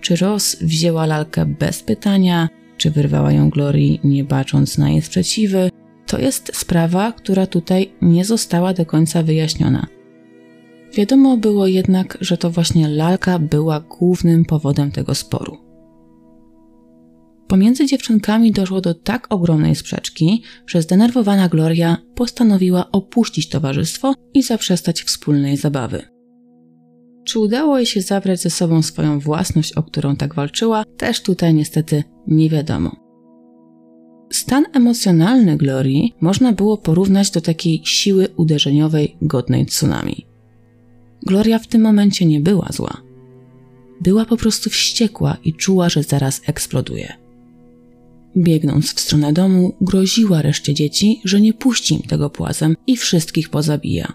Czy 0.00 0.16
Ross 0.16 0.56
wzięła 0.60 1.06
lalkę 1.06 1.46
bez 1.46 1.82
pytania, 1.82 2.48
czy 2.76 2.90
wyrwała 2.90 3.32
ją 3.32 3.50
Glorii 3.50 4.00
nie 4.04 4.24
bacząc 4.24 4.78
na 4.78 4.90
jej 4.90 5.02
sprzeciwy, 5.02 5.70
to 6.06 6.18
jest 6.18 6.56
sprawa, 6.56 7.12
która 7.12 7.46
tutaj 7.46 7.92
nie 8.02 8.24
została 8.24 8.74
do 8.74 8.86
końca 8.86 9.22
wyjaśniona. 9.22 9.86
Wiadomo 10.96 11.36
było 11.36 11.66
jednak, 11.66 12.18
że 12.20 12.36
to 12.36 12.50
właśnie 12.50 12.88
lalka 12.88 13.38
była 13.38 13.80
głównym 13.80 14.44
powodem 14.44 14.90
tego 14.90 15.14
sporu. 15.14 15.56
Pomiędzy 17.48 17.86
dziewczynkami 17.86 18.52
doszło 18.52 18.80
do 18.80 18.94
tak 18.94 19.26
ogromnej 19.30 19.74
sprzeczki, 19.74 20.42
że 20.66 20.82
zdenerwowana 20.82 21.48
Gloria 21.48 21.96
postanowiła 22.14 22.90
opuścić 22.90 23.48
towarzystwo 23.48 24.14
i 24.34 24.42
zaprzestać 24.42 25.02
wspólnej 25.02 25.56
zabawy. 25.56 26.02
Czy 27.24 27.38
udało 27.38 27.76
jej 27.76 27.86
się 27.86 28.02
zabrać 28.02 28.40
ze 28.40 28.50
sobą 28.50 28.82
swoją 28.82 29.20
własność, 29.20 29.72
o 29.72 29.82
którą 29.82 30.16
tak 30.16 30.34
walczyła, 30.34 30.84
też 30.96 31.22
tutaj 31.22 31.54
niestety 31.54 32.04
nie 32.26 32.50
wiadomo. 32.50 32.96
Stan 34.32 34.64
emocjonalny 34.72 35.56
Glorii 35.56 36.14
można 36.20 36.52
było 36.52 36.78
porównać 36.78 37.30
do 37.30 37.40
takiej 37.40 37.80
siły 37.84 38.28
uderzeniowej 38.36 39.16
godnej 39.22 39.66
tsunami. 39.66 40.33
Gloria 41.24 41.58
w 41.58 41.66
tym 41.66 41.82
momencie 41.82 42.26
nie 42.26 42.40
była 42.40 42.68
zła. 42.72 43.02
Była 44.00 44.24
po 44.24 44.36
prostu 44.36 44.70
wściekła 44.70 45.36
i 45.44 45.54
czuła, 45.54 45.88
że 45.88 46.02
zaraz 46.02 46.40
eksploduje. 46.46 47.12
Biegnąc 48.36 48.94
w 48.94 49.00
stronę 49.00 49.32
domu, 49.32 49.74
groziła 49.80 50.42
reszcie 50.42 50.74
dzieci, 50.74 51.20
że 51.24 51.40
nie 51.40 51.54
puści 51.54 51.94
im 51.94 52.02
tego 52.02 52.30
płazem 52.30 52.76
i 52.86 52.96
wszystkich 52.96 53.48
pozabija. 53.48 54.12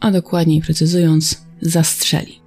A 0.00 0.10
dokładniej 0.10 0.60
precyzując, 0.60 1.42
zastrzeli. 1.60 2.40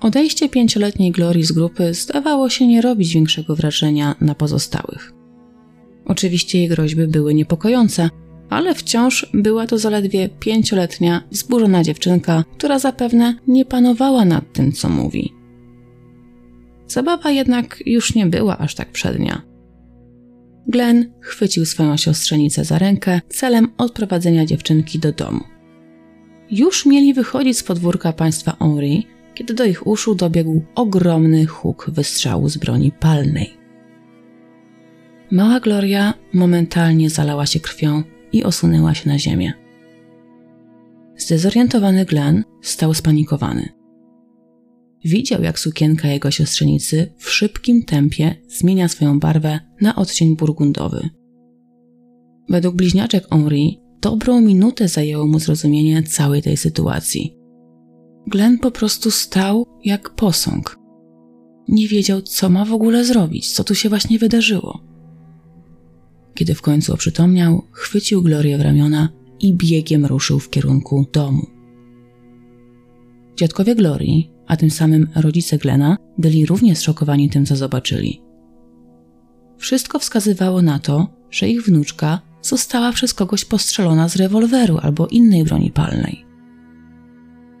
Odejście 0.00 0.48
pięcioletniej 0.48 1.12
Glorii 1.12 1.44
z 1.44 1.52
grupy 1.52 1.94
zdawało 1.94 2.50
się 2.50 2.66
nie 2.66 2.82
robić 2.82 3.14
większego 3.14 3.56
wrażenia 3.56 4.14
na 4.20 4.34
pozostałych. 4.34 5.12
Oczywiście 6.04 6.58
jej 6.58 6.68
groźby 6.68 7.06
były 7.06 7.34
niepokojące, 7.34 8.10
ale 8.50 8.74
wciąż 8.74 9.26
była 9.34 9.66
to 9.66 9.78
zaledwie 9.78 10.28
pięcioletnia, 10.28 11.22
wzburzona 11.30 11.84
dziewczynka, 11.84 12.44
która 12.58 12.78
zapewne 12.78 13.34
nie 13.46 13.64
panowała 13.64 14.24
nad 14.24 14.52
tym, 14.52 14.72
co 14.72 14.88
mówi. 14.88 15.34
Zabawa 16.86 17.30
jednak 17.30 17.82
już 17.86 18.14
nie 18.14 18.26
była 18.26 18.58
aż 18.58 18.74
tak 18.74 18.92
przednia. 18.92 19.42
Glenn 20.66 21.12
chwycił 21.20 21.66
swoją 21.66 21.96
siostrzenicę 21.96 22.64
za 22.64 22.78
rękę 22.78 23.20
celem 23.28 23.68
odprowadzenia 23.78 24.46
dziewczynki 24.46 24.98
do 24.98 25.12
domu. 25.12 25.40
Już 26.50 26.86
mieli 26.86 27.14
wychodzić 27.14 27.58
z 27.58 27.62
podwórka 27.62 28.12
państwa 28.12 28.56
Henri, 28.58 29.06
kiedy 29.34 29.54
do 29.54 29.64
ich 29.64 29.86
uszu 29.86 30.14
dobiegł 30.14 30.62
ogromny 30.74 31.46
huk 31.46 31.90
wystrzału 31.90 32.48
z 32.48 32.56
broni 32.56 32.92
palnej. 32.92 33.58
Mała 35.30 35.60
Gloria 35.60 36.14
momentalnie 36.32 37.10
zalała 37.10 37.46
się 37.46 37.60
krwią 37.60 38.02
i 38.32 38.44
osunęła 38.44 38.94
się 38.94 39.08
na 39.08 39.18
ziemię. 39.18 39.52
Zdezorientowany 41.16 42.04
Glenn 42.04 42.44
stał 42.62 42.94
spanikowany. 42.94 43.68
widział, 45.04 45.42
jak 45.42 45.58
sukienka 45.58 46.08
jego 46.08 46.30
siostrzenicy 46.30 47.14
w 47.18 47.30
szybkim 47.30 47.84
tempie 47.84 48.34
zmienia 48.48 48.88
swoją 48.88 49.20
barwę 49.20 49.60
na 49.80 49.96
odcień 49.96 50.36
burgundowy. 50.36 51.08
Według 52.48 52.74
bliźniaczek 52.74 53.28
Henri 53.28 53.80
dobrą 54.00 54.40
minutę 54.40 54.88
zajęło 54.88 55.26
mu 55.26 55.38
zrozumienie 55.38 56.02
całej 56.02 56.42
tej 56.42 56.56
sytuacji. 56.56 57.36
Glenn 58.26 58.58
po 58.58 58.70
prostu 58.70 59.10
stał 59.10 59.66
jak 59.84 60.14
posąg. 60.14 60.78
Nie 61.68 61.88
wiedział, 61.88 62.22
co 62.22 62.48
ma 62.48 62.64
w 62.64 62.72
ogóle 62.72 63.04
zrobić, 63.04 63.52
co 63.52 63.64
tu 63.64 63.74
się 63.74 63.88
właśnie 63.88 64.18
wydarzyło. 64.18 64.87
Kiedy 66.38 66.54
w 66.54 66.62
końcu 66.62 66.94
oprzytomniał, 66.94 67.64
chwycił 67.72 68.22
Glorię 68.22 68.58
w 68.58 68.60
ramiona 68.60 69.08
i 69.40 69.54
biegiem 69.54 70.06
ruszył 70.06 70.38
w 70.38 70.50
kierunku 70.50 71.06
domu. 71.12 71.46
Dziadkowie 73.36 73.74
Glorii, 73.74 74.30
a 74.46 74.56
tym 74.56 74.70
samym 74.70 75.08
rodzice 75.14 75.58
Glena, 75.58 75.96
byli 76.18 76.46
równie 76.46 76.76
zszokowani 76.76 77.30
tym, 77.30 77.46
co 77.46 77.56
zobaczyli. 77.56 78.22
Wszystko 79.56 79.98
wskazywało 79.98 80.62
na 80.62 80.78
to, 80.78 81.08
że 81.30 81.48
ich 81.48 81.62
wnuczka 81.62 82.20
została 82.42 82.92
przez 82.92 83.14
kogoś 83.14 83.44
postrzelona 83.44 84.08
z 84.08 84.16
rewolweru 84.16 84.78
albo 84.82 85.06
innej 85.06 85.44
broni 85.44 85.70
palnej. 85.70 86.24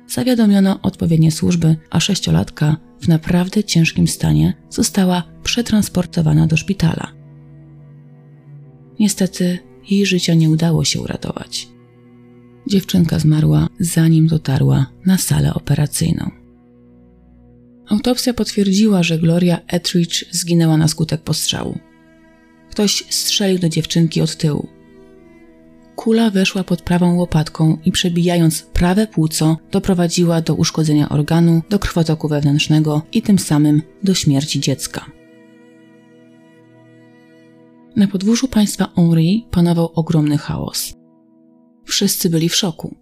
Zawiadomiono 0.06 0.80
odpowiednie 0.82 1.32
służby, 1.32 1.76
a 1.90 2.00
sześciolatka 2.00 2.76
w 3.00 3.08
naprawdę 3.08 3.64
ciężkim 3.64 4.08
stanie 4.08 4.54
została 4.70 5.22
przetransportowana 5.42 6.46
do 6.46 6.56
szpitala. 6.56 7.17
Niestety 9.00 9.58
jej 9.90 10.06
życia 10.06 10.34
nie 10.34 10.50
udało 10.50 10.84
się 10.84 11.00
uratować. 11.00 11.68
Dziewczynka 12.66 13.18
zmarła, 13.18 13.68
zanim 13.80 14.26
dotarła 14.26 14.86
na 15.06 15.18
salę 15.18 15.54
operacyjną. 15.54 16.30
Autopsja 17.88 18.34
potwierdziła, 18.34 19.02
że 19.02 19.18
Gloria 19.18 19.60
Etheridge 19.66 20.24
zginęła 20.30 20.76
na 20.76 20.88
skutek 20.88 21.20
postrzału. 21.20 21.78
Ktoś 22.70 23.04
strzelił 23.10 23.58
do 23.58 23.68
dziewczynki 23.68 24.20
od 24.20 24.36
tyłu. 24.36 24.68
Kula 25.96 26.30
weszła 26.30 26.64
pod 26.64 26.82
prawą 26.82 27.16
łopatką 27.16 27.78
i 27.84 27.92
przebijając 27.92 28.62
prawe 28.62 29.06
płuco, 29.06 29.56
doprowadziła 29.70 30.40
do 30.40 30.54
uszkodzenia 30.54 31.08
organu, 31.08 31.62
do 31.70 31.78
krwotoku 31.78 32.28
wewnętrznego 32.28 33.02
i 33.12 33.22
tym 33.22 33.38
samym 33.38 33.82
do 34.02 34.14
śmierci 34.14 34.60
dziecka. 34.60 35.17
Na 37.96 38.06
podwórzu 38.06 38.48
państwa 38.48 38.88
Henri 38.96 39.46
panował 39.50 39.90
ogromny 39.94 40.38
chaos. 40.38 40.94
Wszyscy 41.84 42.30
byli 42.30 42.48
w 42.48 42.56
szoku. 42.56 42.94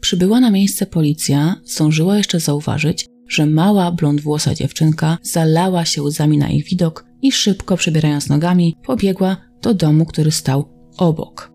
Przybyła 0.00 0.40
na 0.40 0.50
miejsce 0.50 0.86
policja, 0.86 1.56
zdążyła 1.64 2.16
jeszcze 2.16 2.40
zauważyć, 2.40 3.06
że 3.28 3.46
mała 3.46 3.92
blondwłosa 3.92 4.54
dziewczynka 4.54 5.18
zalała 5.22 5.84
się 5.84 6.02
łzami 6.02 6.38
na 6.38 6.48
ich 6.48 6.64
widok 6.64 7.04
i 7.22 7.32
szybko 7.32 7.76
przebierając 7.76 8.28
nogami 8.28 8.76
pobiegła 8.86 9.36
do 9.62 9.74
domu, 9.74 10.06
który 10.06 10.30
stał 10.30 10.68
obok. 10.96 11.52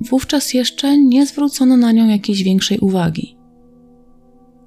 Wówczas 0.00 0.54
jeszcze 0.54 0.98
nie 0.98 1.26
zwrócono 1.26 1.76
na 1.76 1.92
nią 1.92 2.08
jakiejś 2.08 2.42
większej 2.42 2.78
uwagi. 2.78 3.36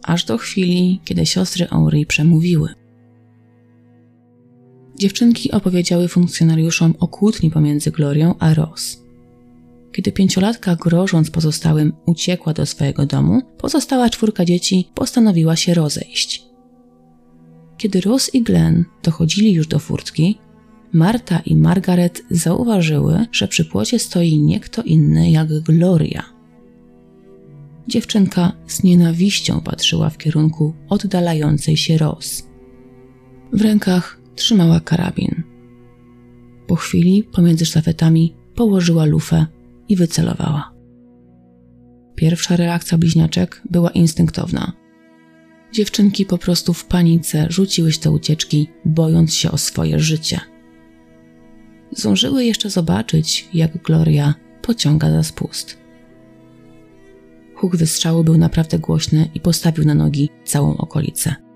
Aż 0.03 0.25
do 0.25 0.37
chwili, 0.37 1.01
kiedy 1.05 1.25
siostry 1.25 1.65
Henri 1.65 2.05
przemówiły. 2.05 2.73
Dziewczynki 4.97 5.51
opowiedziały 5.51 6.07
funkcjonariuszom 6.07 6.93
o 6.99 7.07
kłótni 7.07 7.51
pomiędzy 7.51 7.91
Glorią 7.91 8.35
a 8.39 8.53
Ross. 8.53 9.03
Kiedy 9.91 10.11
pięciolatka, 10.11 10.75
grożąc 10.75 11.31
pozostałym, 11.31 11.93
uciekła 12.05 12.53
do 12.53 12.65
swojego 12.65 13.05
domu, 13.05 13.41
pozostała 13.57 14.09
czwórka 14.09 14.45
dzieci 14.45 14.89
postanowiła 14.95 15.55
się 15.55 15.73
rozejść. 15.73 16.43
Kiedy 17.77 18.01
Ross 18.01 18.35
i 18.35 18.41
Glenn 18.41 18.85
dochodzili 19.03 19.53
już 19.53 19.67
do 19.67 19.79
furtki, 19.79 20.37
Marta 20.93 21.39
i 21.39 21.55
Margaret 21.55 22.23
zauważyły, 22.31 23.25
że 23.31 23.47
przy 23.47 23.65
płocie 23.65 23.99
stoi 23.99 24.37
nie 24.37 24.59
kto 24.59 24.83
inny 24.83 25.31
jak 25.31 25.47
Gloria. 25.47 26.23
Dziewczynka 27.87 28.51
z 28.67 28.83
nienawiścią 28.83 29.61
patrzyła 29.61 30.09
w 30.09 30.17
kierunku 30.17 30.73
oddalającej 30.89 31.77
się 31.77 31.97
Ross. 31.97 32.47
W 33.53 33.61
rękach 33.61 34.19
trzymała 34.37 34.79
karabin. 34.79 35.43
Po 36.67 36.75
chwili 36.75 37.23
pomiędzy 37.23 37.65
sztafetami 37.65 38.35
położyła 38.55 39.05
lufę 39.05 39.45
i 39.89 39.95
wycelowała. 39.95 40.73
Pierwsza 42.15 42.55
reakcja 42.55 42.97
bliźniaczek 42.97 43.61
była 43.69 43.89
instynktowna. 43.89 44.73
Dziewczynki 45.73 46.25
po 46.25 46.37
prostu 46.37 46.73
w 46.73 46.85
panice 46.85 47.47
rzuciły 47.49 47.91
się 47.91 48.01
do 48.01 48.11
ucieczki, 48.11 48.69
bojąc 48.85 49.33
się 49.33 49.51
o 49.51 49.57
swoje 49.57 49.99
życie. 49.99 50.39
Zdążyły 51.91 52.45
jeszcze 52.45 52.69
zobaczyć, 52.69 53.49
jak 53.53 53.83
Gloria 53.83 54.33
pociąga 54.61 55.11
za 55.11 55.23
spust. 55.23 55.77
Huk 57.55 57.75
wystrzału 57.75 58.23
był 58.23 58.37
naprawdę 58.37 58.79
głośny 58.79 59.29
i 59.33 59.39
postawił 59.39 59.85
na 59.85 59.93
nogi 59.93 60.29
całą 60.45 60.77
okolicę. 60.77 61.46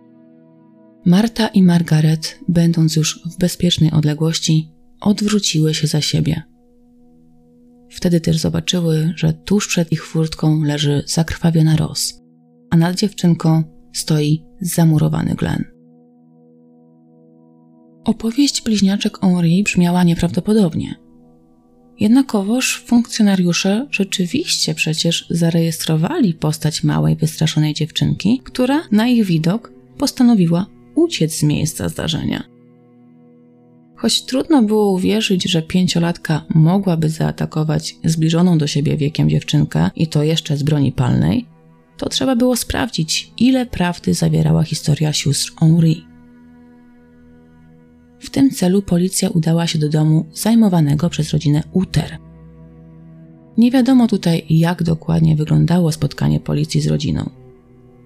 Marta 1.05 1.47
i 1.47 1.63
Margaret, 1.63 2.39
będąc 2.47 2.95
już 2.95 3.21
w 3.25 3.37
bezpiecznej 3.37 3.91
odległości, 3.91 4.71
odwróciły 4.99 5.73
się 5.73 5.87
za 5.87 6.01
siebie. 6.01 6.41
Wtedy 7.91 8.21
też 8.21 8.37
zobaczyły, 8.37 9.13
że 9.15 9.33
tuż 9.33 9.67
przed 9.67 9.91
ich 9.91 10.05
furtką 10.05 10.63
leży 10.63 11.03
zakrwawiona 11.07 11.75
Ros, 11.75 12.21
a 12.69 12.77
nad 12.77 12.95
dziewczynką 12.95 13.63
stoi 13.93 14.43
zamurowany 14.61 15.35
Glen. 15.35 15.63
Opowieść 18.05 18.61
bliźniaczek 18.61 19.19
Henri 19.19 19.63
brzmiała 19.63 20.03
nieprawdopodobnie. 20.03 20.95
Jednakowoż 21.99 22.83
funkcjonariusze 22.85 23.87
rzeczywiście 23.91 24.75
przecież 24.75 25.27
zarejestrowali 25.29 26.33
postać 26.33 26.83
małej, 26.83 27.15
wystraszonej 27.15 27.73
dziewczynki, 27.73 28.41
która 28.43 28.81
na 28.91 29.07
ich 29.07 29.25
widok 29.25 29.73
postanowiła 29.97 30.65
uciec 30.95 31.37
z 31.37 31.43
miejsca 31.43 31.89
zdarzenia. 31.89 32.43
Choć 33.95 34.25
trudno 34.25 34.63
było 34.63 34.91
uwierzyć, 34.91 35.43
że 35.43 35.61
pięciolatka 35.61 36.45
mogłaby 36.55 37.09
zaatakować 37.09 37.95
zbliżoną 38.03 38.57
do 38.57 38.67
siebie 38.67 38.97
wiekiem 38.97 39.29
dziewczynkę 39.29 39.89
i 39.95 40.07
to 40.07 40.23
jeszcze 40.23 40.57
z 40.57 40.63
broni 40.63 40.91
palnej, 40.91 41.45
to 41.97 42.09
trzeba 42.09 42.35
było 42.35 42.55
sprawdzić, 42.55 43.31
ile 43.37 43.65
prawdy 43.65 44.13
zawierała 44.13 44.63
historia 44.63 45.13
sióstr 45.13 45.51
Henri. 45.59 46.05
W 48.19 48.29
tym 48.29 48.49
celu 48.49 48.81
policja 48.81 49.29
udała 49.29 49.67
się 49.67 49.79
do 49.79 49.89
domu 49.89 50.25
zajmowanego 50.33 51.09
przez 51.09 51.31
rodzinę 51.31 51.63
Uter. 51.71 52.17
Nie 53.57 53.71
wiadomo 53.71 54.07
tutaj, 54.07 54.45
jak 54.49 54.83
dokładnie 54.83 55.35
wyglądało 55.35 55.91
spotkanie 55.91 56.39
policji 56.39 56.81
z 56.81 56.87
rodziną. 56.87 57.29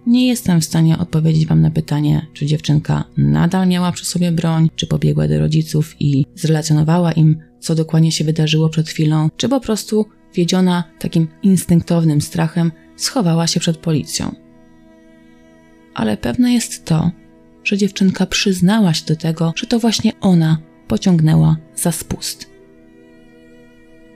Nie 0.08 0.28
jestem 0.28 0.62
w 0.62 0.66
stanie 0.66 0.98
odpowiedzieć 0.98 1.46
Wam 1.46 1.62
na 1.62 1.72
pytanie, 1.72 2.28
czy 2.34 2.46
dziewczynka 2.46 3.04
nadal 3.18 3.68
miała 3.68 3.92
przy 3.92 4.06
sobie 4.06 4.32
broń, 4.32 4.70
czy 4.76 4.88
pobiegła 4.88 5.28
do 5.28 5.40
rodziców 5.40 5.96
i 6.00 6.26
zrelacjonowała 6.36 7.12
im, 7.12 7.38
co 7.60 7.76
dokładnie 7.76 8.12
się 8.12 8.24
wydarzyło 8.24 8.70
przed 8.70 8.90
chwilą, 8.90 9.30
czy 9.38 9.50
po 9.50 9.60
prostu, 9.60 10.06
wiedziona 10.34 10.84
takim 11.00 11.28
instynktownym 11.44 12.22
strachem, 12.22 12.72
schowała 12.96 13.48
się 13.48 13.60
przed 13.60 13.78
policją. 13.78 14.36
Ale 15.94 16.18
pewne 16.18 16.54
jest 16.54 16.86
to, 16.86 17.12
że 17.64 17.78
dziewczynka 17.78 18.26
przyznała 18.26 18.94
się 18.94 19.06
do 19.06 19.16
tego, 19.16 19.54
że 19.56 19.68
to 19.68 19.80
właśnie 19.80 20.12
ona 20.22 20.58
pociągnęła 20.88 21.58
za 21.76 21.92
spust. 21.92 22.50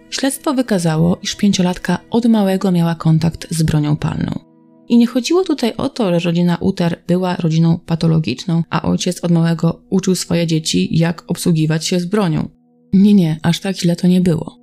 Śledztwo 0.10 0.54
wykazało, 0.54 1.20
iż 1.24 1.36
pięciolatka 1.36 2.00
od 2.10 2.26
małego 2.26 2.72
miała 2.72 2.96
kontakt 2.96 3.48
z 3.50 3.64
bronią 3.64 3.96
palną. 3.96 4.49
I 4.90 4.98
nie 4.98 5.08
chodziło 5.08 5.44
tutaj 5.44 5.74
o 5.78 5.90
to, 5.90 6.20
że 6.20 6.30
rodzina 6.30 6.58
Uter 6.62 7.04
była 7.08 7.36
rodziną 7.36 7.80
patologiczną, 7.86 8.64
a 8.70 8.82
ojciec 8.82 9.24
od 9.24 9.32
małego 9.32 9.82
uczył 9.90 10.16
swoje 10.16 10.48
dzieci, 10.48 10.98
jak 10.98 11.24
obsługiwać 11.28 11.88
się 11.88 12.00
z 12.00 12.06
bronią. 12.06 12.50
Nie, 12.94 13.14
nie, 13.14 13.40
aż 13.44 13.60
tak 13.60 13.78
źle 13.78 13.96
to 13.96 14.08
nie 14.08 14.22
było. 14.22 14.60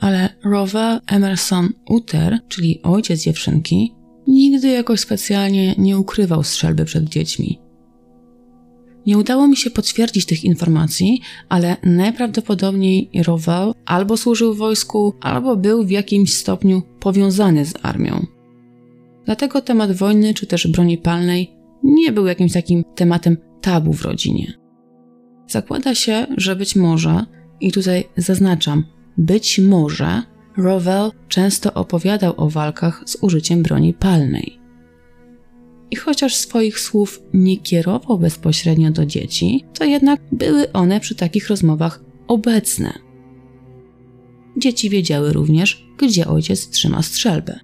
Ale 0.00 0.28
Rover 0.44 1.00
Emerson 1.06 1.68
Uter, 1.88 2.38
czyli 2.48 2.82
ojciec 2.82 3.22
dziewczynki, 3.22 3.94
nigdy 4.26 4.68
jakoś 4.68 5.00
specjalnie 5.00 5.74
nie 5.78 5.98
ukrywał 5.98 6.42
strzelby 6.42 6.84
przed 6.84 7.08
dziećmi. 7.08 7.58
Nie 9.06 9.18
udało 9.18 9.48
mi 9.48 9.56
się 9.56 9.70
potwierdzić 9.70 10.26
tych 10.26 10.44
informacji, 10.44 11.20
ale 11.48 11.76
najprawdopodobniej 11.82 13.10
Rowell 13.26 13.72
albo 13.86 14.16
służył 14.16 14.54
w 14.54 14.58
wojsku, 14.58 15.14
albo 15.20 15.56
był 15.56 15.84
w 15.84 15.90
jakimś 15.90 16.34
stopniu 16.34 16.82
powiązany 17.00 17.64
z 17.64 17.74
armią. 17.82 18.26
Dlatego 19.24 19.60
temat 19.60 19.92
wojny 19.92 20.34
czy 20.34 20.46
też 20.46 20.66
broni 20.66 20.98
palnej 20.98 21.50
nie 21.82 22.12
był 22.12 22.26
jakimś 22.26 22.52
takim 22.52 22.84
tematem 22.94 23.36
tabu 23.60 23.92
w 23.92 24.02
rodzinie. 24.02 24.52
Zakłada 25.48 25.94
się, 25.94 26.26
że 26.36 26.56
być 26.56 26.76
może, 26.76 27.26
i 27.60 27.72
tutaj 27.72 28.04
zaznaczam, 28.16 28.84
być 29.18 29.58
może 29.58 30.22
Rowell 30.56 31.10
często 31.28 31.74
opowiadał 31.74 32.34
o 32.36 32.50
walkach 32.50 33.02
z 33.06 33.16
użyciem 33.20 33.62
broni 33.62 33.94
palnej. 33.94 34.58
I 35.90 35.96
chociaż 35.96 36.34
swoich 36.34 36.80
słów 36.80 37.22
nie 37.34 37.56
kierował 37.56 38.18
bezpośrednio 38.18 38.90
do 38.90 39.06
dzieci, 39.06 39.64
to 39.78 39.84
jednak 39.84 40.20
były 40.32 40.72
one 40.72 41.00
przy 41.00 41.14
takich 41.14 41.48
rozmowach 41.48 42.00
obecne. 42.28 42.92
Dzieci 44.56 44.90
wiedziały 44.90 45.32
również, 45.32 45.86
gdzie 45.98 46.26
ojciec 46.26 46.70
trzyma 46.70 47.02
strzelbę. 47.02 47.60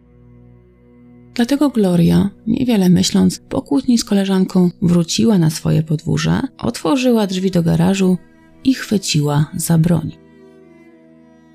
Dlatego 1.38 1.70
Gloria, 1.70 2.31
niewiele 2.46 2.88
myśląc, 2.88 3.40
po 3.48 3.62
kłótni 3.62 3.98
z 3.98 4.05
koleżanką 4.05 4.70
wróciła 4.83 5.38
na 5.38 5.51
swoje 5.51 5.83
podwórze, 5.83 6.40
otworzyła 6.59 7.27
drzwi 7.27 7.51
do 7.51 7.62
garażu 7.62 8.18
i 8.64 8.74
chwyciła 8.74 9.51
za 9.57 9.79
broń. 9.79 10.16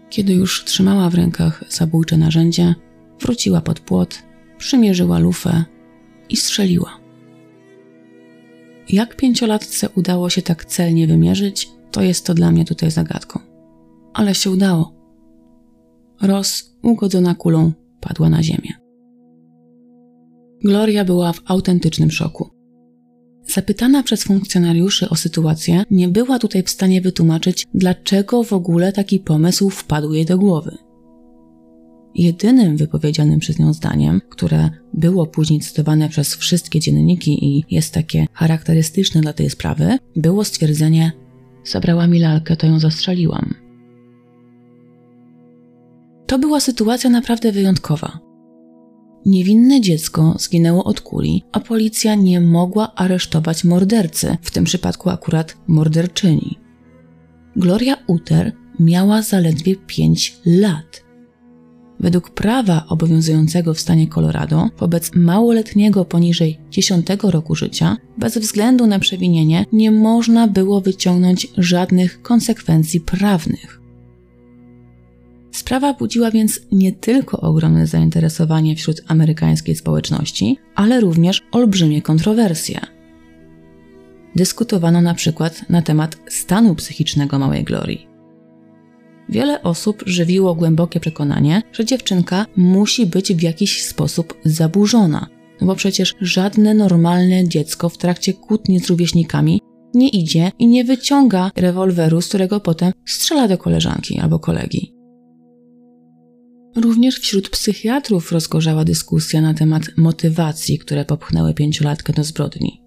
Kiedy 0.10 0.34
już 0.34 0.64
trzymała 0.64 1.10
w 1.10 1.16
rękach 1.16 1.64
zabójcze 1.70 2.18
narzędzie, 2.18 2.76
wróciła 3.22 3.62
pod 3.62 3.80
płot, 3.80 4.24
przymierzyła 4.58 5.20
lufę 5.20 5.66
i 6.30 6.38
strzeliła. 6.38 7.00
Jak 8.90 9.16
pięciolatce 9.16 9.90
udało 9.90 10.30
się 10.30 10.42
tak 10.42 10.66
celnie 10.66 11.08
wymierzyć, 11.08 11.70
to 11.92 12.02
jest 12.02 12.26
to 12.26 12.34
dla 12.34 12.52
mnie 12.52 12.66
tutaj 12.66 12.92
zagadką. 12.92 13.40
Ale 14.14 14.36
się 14.36 14.52
udało. 14.52 14.94
Roz, 16.22 16.76
ugodzona 16.82 17.36
kulą, 17.36 17.72
padła 18.02 18.30
na 18.30 18.44
ziemię. 18.44 18.83
Gloria 20.64 21.06
była 21.06 21.34
w 21.34 21.42
autentycznym 21.46 22.12
szoku. 22.12 22.50
Zapytana 23.48 24.04
przez 24.04 24.24
funkcjonariuszy 24.24 25.10
o 25.10 25.16
sytuację, 25.16 25.84
nie 25.92 26.08
była 26.08 26.40
tutaj 26.40 26.64
w 26.64 26.70
stanie 26.70 27.02
wytłumaczyć, 27.02 27.66
dlaczego 27.74 28.44
w 28.44 28.54
ogóle 28.54 28.92
taki 28.92 29.20
pomysł 29.20 29.70
wpadł 29.70 30.14
jej 30.14 30.26
do 30.26 30.38
głowy. 30.38 30.78
Jedynym 32.16 32.78
wypowiedzianym 32.78 33.40
przez 33.40 33.60
nią 33.60 33.74
zdaniem, 33.74 34.22
które 34.30 34.70
było 34.94 35.28
później 35.28 35.60
cytowane 35.60 36.10
przez 36.10 36.36
wszystkie 36.36 36.80
dzienniki 36.80 37.46
i 37.46 37.66
jest 37.72 37.94
takie 37.94 38.26
charakterystyczne 38.34 39.22
dla 39.22 39.34
tej 39.34 39.50
sprawy, 39.50 39.98
było 40.16 40.44
stwierdzenie: 40.44 41.12
Zabrała 41.66 42.08
mi 42.08 42.20
lalkę, 42.20 42.58
to 42.58 42.68
ją 42.68 42.80
zastrzeliłam. 42.80 43.54
To 46.28 46.40
była 46.40 46.60
sytuacja 46.60 47.10
naprawdę 47.10 47.52
wyjątkowa. 47.52 48.33
Niewinne 49.26 49.82
dziecko 49.82 50.36
zginęło 50.40 50.84
od 50.84 51.02
kuli, 51.02 51.44
a 51.52 51.60
policja 51.60 52.16
nie 52.16 52.42
mogła 52.42 52.96
aresztować 52.96 53.64
mordercy, 53.64 54.38
w 54.42 54.52
tym 54.52 54.64
przypadku 54.64 55.10
akurat 55.10 55.58
morderczyni. 55.68 56.60
Gloria 57.56 57.98
Uter 58.08 58.52
miała 58.80 59.22
zaledwie 59.22 59.76
5 59.76 60.38
lat. 60.46 61.04
Według 62.00 62.30
prawa 62.30 62.86
obowiązującego 62.90 63.74
w 63.74 63.80
stanie 63.80 64.08
Colorado, 64.08 64.70
wobec 64.80 65.12
małoletniego 65.16 66.06
poniżej 66.06 66.60
10 66.72 67.08
roku 67.24 67.56
życia, 67.56 67.98
bez 68.18 68.38
względu 68.38 68.88
na 68.88 69.00
przewinienie, 69.00 69.66
nie 69.72 69.92
można 69.92 70.48
było 70.48 70.82
wyciągnąć 70.82 71.48
żadnych 71.58 72.22
konsekwencji 72.22 73.02
prawnych. 73.02 73.83
Sprawa 75.54 75.94
budziła 75.94 76.32
więc 76.32 76.60
nie 76.72 76.92
tylko 76.92 77.42
ogromne 77.42 77.88
zainteresowanie 77.88 78.76
wśród 78.76 79.02
amerykańskiej 79.08 79.76
społeczności, 79.76 80.58
ale 80.76 81.00
również 81.00 81.42
olbrzymie 81.52 82.02
kontrowersje. 82.02 82.80
Dyskutowano 84.36 85.02
na 85.02 85.14
przykład 85.14 85.70
na 85.70 85.82
temat 85.82 86.18
stanu 86.30 86.76
psychicznego 86.76 87.40
małej 87.40 87.64
Glorii. 87.64 88.08
Wiele 89.30 89.64
osób 89.64 90.04
żywiło 90.06 90.56
głębokie 90.56 91.00
przekonanie, 91.00 91.62
że 91.72 91.86
dziewczynka 91.86 92.46
musi 92.56 93.06
być 93.06 93.34
w 93.34 93.42
jakiś 93.42 93.84
sposób 93.84 94.38
zaburzona, 94.46 95.28
no 95.62 95.68
bo 95.68 95.76
przecież 95.76 96.16
żadne 96.22 96.74
normalne 96.74 97.48
dziecko 97.48 97.90
w 97.90 97.98
trakcie 97.98 98.34
kłótni 98.34 98.80
z 98.80 98.90
rówieśnikami 98.90 99.62
nie 99.94 100.10
idzie 100.10 100.52
i 100.60 100.68
nie 100.68 100.84
wyciąga 100.84 101.52
rewolweru, 101.56 102.22
z 102.22 102.28
którego 102.28 102.60
potem 102.60 102.94
strzela 103.06 103.48
do 103.48 103.58
koleżanki 103.58 104.20
albo 104.20 104.40
kolegi. 104.40 104.93
Również 106.76 107.20
wśród 107.20 107.50
psychiatrów 107.50 108.32
rozgorzała 108.32 108.84
dyskusja 108.86 109.42
na 109.42 109.54
temat 109.54 109.84
motywacji, 109.98 110.80
które 110.80 111.06
popchnęły 111.06 111.54
pięciolatkę 111.54 112.14
do 112.14 112.24
zbrodni. 112.24 112.82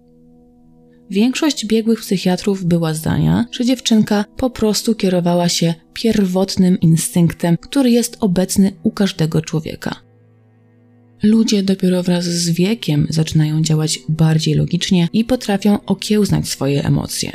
Większość 1.09 1.65
biegłych 1.65 1.99
psychiatrów 1.99 2.65
była 2.65 2.93
zdania, 2.93 3.45
że 3.51 3.65
dziewczynka 3.65 4.25
po 4.37 4.49
prostu 4.49 4.95
kierowała 4.95 5.49
się 5.49 5.73
pierwotnym 5.93 6.79
instynktem, 6.79 7.57
który 7.57 7.91
jest 7.91 8.17
obecny 8.19 8.71
u 8.83 8.91
każdego 8.91 9.41
człowieka. 9.41 9.95
Ludzie 11.23 11.63
dopiero 11.63 12.03
wraz 12.03 12.25
z 12.25 12.49
wiekiem 12.49 13.07
zaczynają 13.09 13.61
działać 13.61 13.99
bardziej 14.09 14.55
logicznie 14.55 15.07
i 15.13 15.25
potrafią 15.25 15.85
okiełznać 15.85 16.49
swoje 16.49 16.83
emocje. 16.83 17.31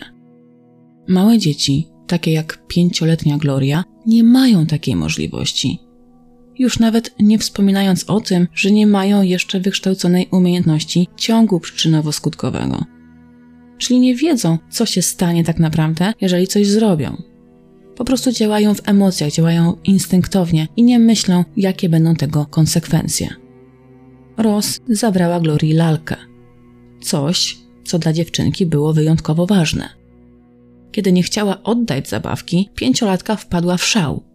Małe 1.08 1.38
dzieci, 1.38 1.88
takie 2.06 2.32
jak 2.32 2.66
pięcioletnia 2.66 3.38
Gloria, 3.38 3.84
nie 4.06 4.24
mają 4.24 4.66
takiej 4.66 4.96
możliwości 4.96 5.78
już 6.62 6.78
nawet 6.78 7.14
nie 7.20 7.38
wspominając 7.38 8.04
o 8.04 8.20
tym, 8.20 8.48
że 8.54 8.70
nie 8.70 8.86
mają 8.86 9.22
jeszcze 9.22 9.60
wykształconej 9.60 10.28
umiejętności 10.30 11.08
ciągu 11.16 11.58
przyczynowo-skutkowego. 11.58 12.84
Czyli 13.78 14.00
nie 14.00 14.14
wiedzą, 14.14 14.58
co 14.70 14.86
się 14.86 15.02
stanie 15.02 15.44
tak 15.44 15.58
naprawdę, 15.58 16.12
jeżeli 16.20 16.46
coś 16.46 16.66
zrobią. 16.66 17.22
Po 17.96 18.04
prostu 18.04 18.32
działają 18.32 18.74
w 18.74 18.88
emocjach, 18.88 19.32
działają 19.32 19.76
instynktownie 19.84 20.68
i 20.76 20.82
nie 20.82 20.98
myślą, 20.98 21.44
jakie 21.56 21.88
będą 21.88 22.14
tego 22.14 22.46
konsekwencje. 22.46 23.28
Ross 24.36 24.80
zabrała 24.88 25.40
Glorii 25.40 25.72
lalkę. 25.72 26.16
Coś, 27.00 27.58
co 27.84 27.98
dla 27.98 28.12
dziewczynki 28.12 28.66
było 28.66 28.92
wyjątkowo 28.92 29.46
ważne. 29.46 29.88
Kiedy 30.92 31.12
nie 31.12 31.22
chciała 31.22 31.62
oddać 31.62 32.08
zabawki, 32.08 32.70
pięciolatka 32.74 33.36
wpadła 33.36 33.76
w 33.76 33.84
szał 33.84 34.31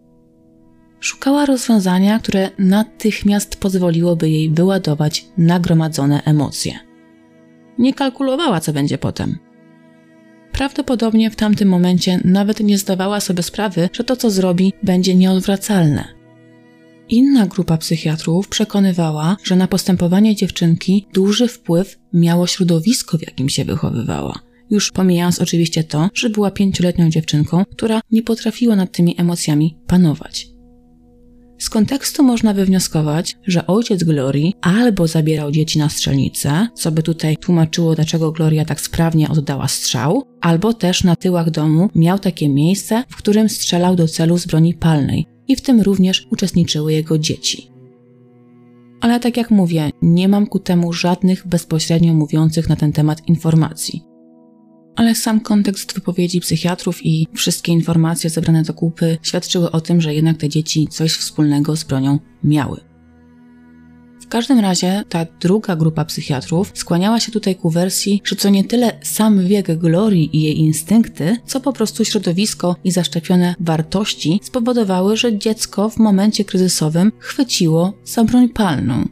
Szukała 1.00 1.46
rozwiązania, 1.46 2.18
które 2.18 2.50
natychmiast 2.58 3.60
pozwoliłoby 3.60 4.30
jej 4.30 4.50
wyładować 4.50 5.24
nagromadzone 5.36 6.22
emocje. 6.24 6.78
Nie 7.78 7.94
kalkulowała, 7.94 8.60
co 8.60 8.72
będzie 8.72 8.98
potem. 8.98 9.38
Prawdopodobnie 10.52 11.30
w 11.30 11.36
tamtym 11.36 11.68
momencie 11.68 12.20
nawet 12.24 12.60
nie 12.60 12.78
zdawała 12.78 13.20
sobie 13.20 13.42
sprawy, 13.42 13.88
że 13.92 14.04
to, 14.04 14.16
co 14.16 14.30
zrobi, 14.30 14.72
będzie 14.82 15.14
nieodwracalne. 15.14 16.04
Inna 17.08 17.46
grupa 17.46 17.78
psychiatrów 17.78 18.48
przekonywała, 18.48 19.36
że 19.44 19.56
na 19.56 19.68
postępowanie 19.68 20.36
dziewczynki 20.36 21.06
duży 21.14 21.48
wpływ 21.48 21.98
miało 22.12 22.46
środowisko, 22.46 23.18
w 23.18 23.22
jakim 23.22 23.48
się 23.48 23.64
wychowywała. 23.64 24.38
Już 24.70 24.92
pomijając 24.92 25.40
oczywiście 25.40 25.84
to, 25.84 26.10
że 26.14 26.30
była 26.30 26.50
pięcioletnią 26.50 27.10
dziewczynką, 27.10 27.64
która 27.64 28.00
nie 28.10 28.22
potrafiła 28.22 28.76
nad 28.76 28.92
tymi 28.92 29.20
emocjami 29.20 29.76
panować. 29.86 30.57
Z 31.58 31.70
kontekstu 31.70 32.22
można 32.22 32.54
wywnioskować, 32.54 33.36
że 33.46 33.66
ojciec 33.66 34.04
Glorii 34.04 34.54
albo 34.60 35.06
zabierał 35.06 35.50
dzieci 35.50 35.78
na 35.78 35.88
strzelnicę, 35.88 36.68
co 36.74 36.92
by 36.92 37.02
tutaj 37.02 37.36
tłumaczyło, 37.36 37.94
dlaczego 37.94 38.32
Gloria 38.32 38.64
tak 38.64 38.80
sprawnie 38.80 39.28
oddała 39.28 39.68
strzał, 39.68 40.22
albo 40.40 40.72
też 40.72 41.04
na 41.04 41.16
tyłach 41.16 41.50
domu 41.50 41.90
miał 41.94 42.18
takie 42.18 42.48
miejsce, 42.48 43.04
w 43.08 43.16
którym 43.16 43.48
strzelał 43.48 43.96
do 43.96 44.08
celu 44.08 44.38
z 44.38 44.46
broni 44.46 44.74
palnej 44.74 45.26
i 45.48 45.56
w 45.56 45.60
tym 45.60 45.80
również 45.80 46.26
uczestniczyły 46.30 46.92
jego 46.92 47.18
dzieci. 47.18 47.70
Ale 49.00 49.20
tak 49.20 49.36
jak 49.36 49.50
mówię, 49.50 49.90
nie 50.02 50.28
mam 50.28 50.46
ku 50.46 50.58
temu 50.58 50.92
żadnych 50.92 51.46
bezpośrednio 51.46 52.14
mówiących 52.14 52.68
na 52.68 52.76
ten 52.76 52.92
temat 52.92 53.28
informacji 53.28 54.07
ale 54.98 55.14
sam 55.14 55.40
kontekst 55.40 55.94
wypowiedzi 55.94 56.40
psychiatrów 56.40 57.06
i 57.06 57.28
wszystkie 57.34 57.72
informacje 57.72 58.30
zebrane 58.30 58.62
do 58.62 58.74
kupy 58.74 59.18
świadczyły 59.22 59.70
o 59.70 59.80
tym, 59.80 60.00
że 60.00 60.14
jednak 60.14 60.36
te 60.36 60.48
dzieci 60.48 60.88
coś 60.90 61.12
wspólnego 61.12 61.76
z 61.76 61.84
bronią 61.84 62.18
miały. 62.44 62.80
W 64.20 64.28
każdym 64.28 64.58
razie 64.58 65.04
ta 65.08 65.26
druga 65.40 65.76
grupa 65.76 66.04
psychiatrów 66.04 66.72
skłaniała 66.74 67.20
się 67.20 67.32
tutaj 67.32 67.56
ku 67.56 67.70
wersji, 67.70 68.22
że 68.24 68.36
co 68.36 68.48
nie 68.48 68.64
tyle 68.64 68.98
sam 69.02 69.46
wiek 69.46 69.78
Glorii 69.78 70.36
i 70.36 70.42
jej 70.42 70.58
instynkty, 70.58 71.36
co 71.46 71.60
po 71.60 71.72
prostu 71.72 72.04
środowisko 72.04 72.76
i 72.84 72.90
zaszczepione 72.90 73.54
wartości 73.60 74.40
spowodowały, 74.42 75.16
że 75.16 75.38
dziecko 75.38 75.90
w 75.90 75.98
momencie 75.98 76.44
kryzysowym 76.44 77.12
chwyciło 77.18 77.92
za 78.04 78.24
broń 78.24 78.48
palną. 78.48 79.08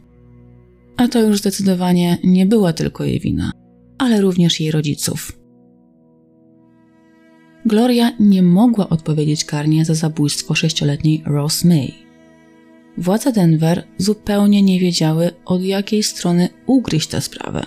A 0.97 1.07
to 1.07 1.21
już 1.21 1.37
zdecydowanie 1.37 2.17
nie 2.23 2.45
była 2.45 2.73
tylko 2.73 3.03
jej 3.03 3.19
wina, 3.19 3.51
ale 3.97 4.21
również 4.21 4.59
jej 4.59 4.71
rodziców. 4.71 5.46
Gloria 7.67 8.11
nie 8.19 8.43
mogła 8.43 8.89
odpowiedzieć 8.89 9.45
karnie 9.45 9.85
za 9.85 9.93
zabójstwo 9.93 10.55
sześcioletniej 10.55 11.23
Rose 11.25 11.67
May. 11.67 11.93
Władze 12.97 13.31
Denver 13.31 13.83
zupełnie 13.97 14.61
nie 14.63 14.79
wiedziały, 14.79 15.31
od 15.45 15.63
jakiej 15.63 16.03
strony 16.03 16.49
ugryźć 16.65 17.07
tę 17.07 17.21
sprawę. 17.21 17.65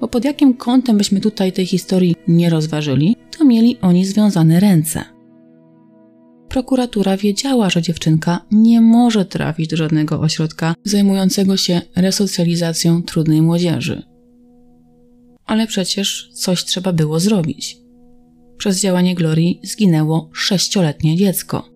Bo 0.00 0.08
pod 0.08 0.24
jakim 0.24 0.54
kątem 0.54 0.98
byśmy 0.98 1.20
tutaj 1.20 1.52
tej 1.52 1.66
historii 1.66 2.16
nie 2.28 2.50
rozważyli, 2.50 3.16
to 3.38 3.44
mieli 3.44 3.78
oni 3.80 4.04
związane 4.04 4.60
ręce. 4.60 5.04
Prokuratura 6.48 7.16
wiedziała, 7.16 7.70
że 7.70 7.82
dziewczynka 7.82 8.46
nie 8.50 8.80
może 8.80 9.24
trafić 9.24 9.68
do 9.68 9.76
żadnego 9.76 10.20
ośrodka 10.20 10.74
zajmującego 10.84 11.56
się 11.56 11.80
resocjalizacją 11.96 13.02
trudnej 13.02 13.42
młodzieży. 13.42 14.02
ale 15.46 15.66
przecież 15.66 16.30
coś 16.32 16.64
trzeba 16.64 16.92
było 16.92 17.20
zrobić. 17.20 17.85
Przez 18.58 18.80
działanie 18.80 19.14
Glorii 19.14 19.60
zginęło 19.64 20.30
sześcioletnie 20.32 21.16
dziecko. 21.16 21.68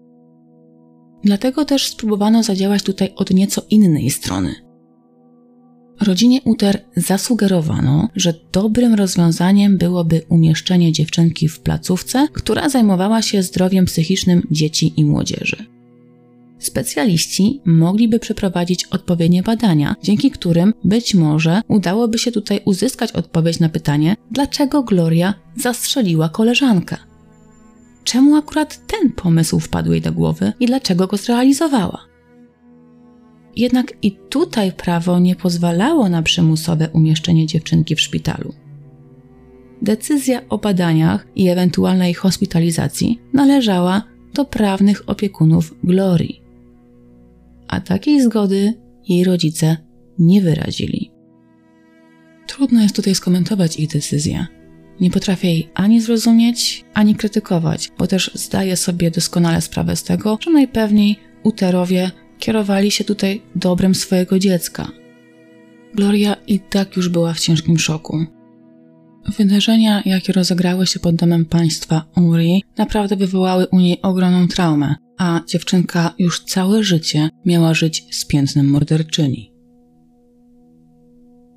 Dlatego 1.25 1.64
też 1.64 1.87
spróbowano 1.87 2.43
zadziałać 2.43 2.83
tutaj 2.83 3.12
od 3.16 3.31
nieco 3.31 3.62
innej 3.71 4.11
strony. 4.11 4.55
Rodzinie 6.01 6.40
Uter 6.45 6.85
zasugerowano, 6.97 8.09
że 8.16 8.35
dobrym 8.53 8.95
rozwiązaniem 8.95 9.79
byłoby 9.79 10.23
umieszczenie 10.29 10.93
dziewczynki 10.93 11.49
w 11.49 11.61
placówce, 11.61 12.29
która 12.33 12.69
zajmowała 12.69 13.23
się 13.23 13.43
zdrowiem 13.43 13.85
psychicznym 13.85 14.43
dzieci 14.51 14.93
i 14.97 15.05
młodzieży. 15.05 15.80
Specjaliści 16.61 17.61
mogliby 17.64 18.18
przeprowadzić 18.18 18.85
odpowiednie 18.85 19.42
badania, 19.42 19.96
dzięki 20.03 20.31
którym 20.31 20.75
być 20.85 21.14
może 21.14 21.61
udałoby 21.68 22.18
się 22.18 22.33
tutaj 22.33 22.61
uzyskać 22.64 23.12
odpowiedź 23.12 23.61
na 23.61 23.68
pytanie, 23.68 24.16
dlaczego 24.31 24.83
Gloria 24.83 25.35
zastrzeliła 25.57 26.29
koleżankę. 26.29 26.96
Czemu 28.05 28.37
akurat 28.37 28.87
ten 28.87 29.12
pomysł 29.12 29.61
wpadł 29.61 29.92
jej 29.92 30.01
do 30.01 30.12
głowy 30.12 30.53
i 30.61 30.66
dlaczego 30.66 31.07
go 31.07 31.16
zrealizowała? 31.16 31.99
Jednak 33.57 33.92
i 34.03 34.12
tutaj 34.12 34.73
prawo 34.73 35.18
nie 35.18 35.37
pozwalało 35.37 36.09
na 36.09 36.23
przymusowe 36.23 36.88
umieszczenie 36.88 37.46
dziewczynki 37.46 37.96
w 37.96 38.01
szpitalu. 38.01 38.55
Decyzja 39.83 40.49
o 40.49 40.59
badaniach 40.59 41.27
i 41.37 41.49
ewentualnej 41.49 42.14
hospitalizacji 42.14 43.20
należała 43.33 44.03
do 44.35 44.44
prawnych 44.44 45.03
opiekunów 45.07 45.75
Glorii. 45.85 46.39
A 47.70 47.80
takiej 47.80 48.22
zgody 48.22 48.74
jej 49.09 49.24
rodzice 49.24 49.76
nie 50.18 50.40
wyrazili. 50.40 51.11
Trudno 52.46 52.83
jest 52.83 52.96
tutaj 52.96 53.14
skomentować 53.14 53.76
ich 53.76 53.88
decyzję. 53.88 54.46
Nie 55.00 55.11
potrafię 55.11 55.48
jej 55.48 55.70
ani 55.74 56.00
zrozumieć, 56.00 56.85
ani 56.94 57.14
krytykować, 57.14 57.90
bo 57.98 58.06
też 58.06 58.30
zdaję 58.35 58.76
sobie 58.76 59.11
doskonale 59.11 59.61
sprawę 59.61 59.96
z 59.96 60.02
tego, 60.04 60.38
że 60.40 60.50
najpewniej 60.50 61.16
uterowie 61.42 62.11
kierowali 62.38 62.90
się 62.90 63.04
tutaj 63.04 63.42
dobrem 63.56 63.94
swojego 63.94 64.38
dziecka. 64.38 64.88
Gloria 65.94 66.37
i 66.46 66.61
tak 66.61 66.96
już 66.96 67.09
była 67.09 67.35
w 67.35 67.40
ciężkim 67.40 67.78
szoku. 67.78 68.24
Wydarzenia, 69.38 70.02
jakie 70.04 70.33
rozegrały 70.33 70.87
się 70.87 71.00
pod 71.00 71.14
domem 71.14 71.44
państwa 71.44 72.04
Uri, 72.16 72.64
naprawdę 72.78 73.16
wywołały 73.16 73.66
u 73.66 73.78
niej 73.78 74.02
ogromną 74.02 74.48
traumę, 74.48 74.94
a 75.20 75.40
dziewczynka 75.46 76.14
już 76.18 76.44
całe 76.44 76.83
życie 76.83 77.28
miała 77.44 77.74
żyć 77.74 78.06
z 78.11 78.24
piętnem 78.24 78.70
morderczyni. 78.70 79.52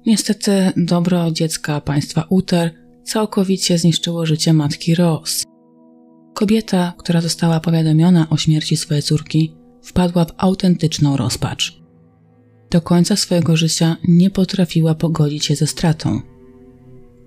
Niestety 0.06 0.72
dobro 0.78 1.32
dziecka 1.32 1.82
państwa 1.82 2.26
Uter 2.30 2.72
całkowicie 3.04 3.78
zniszczyło 3.78 4.26
życie 4.26 4.54
matki 4.54 4.96
Ross. 4.96 5.44
Kobieta, 6.34 6.94
która 6.98 7.22
została 7.22 7.60
powiadomiona 7.60 8.28
o 8.30 8.38
śmierci 8.38 8.78
swojej 8.78 9.04
córki, 9.04 9.56
wpadła 9.82 10.26
w 10.26 10.34
autentyczną 10.38 11.18
rozpacz. 11.18 11.82
Do 12.72 12.82
końca 12.82 13.16
swojego 13.16 13.58
życia 13.58 13.98
nie 14.08 14.30
potrafiła 14.30 14.96
pogodzić 14.96 15.46
się 15.46 15.56
ze 15.56 15.68
stratą. 15.68 16.22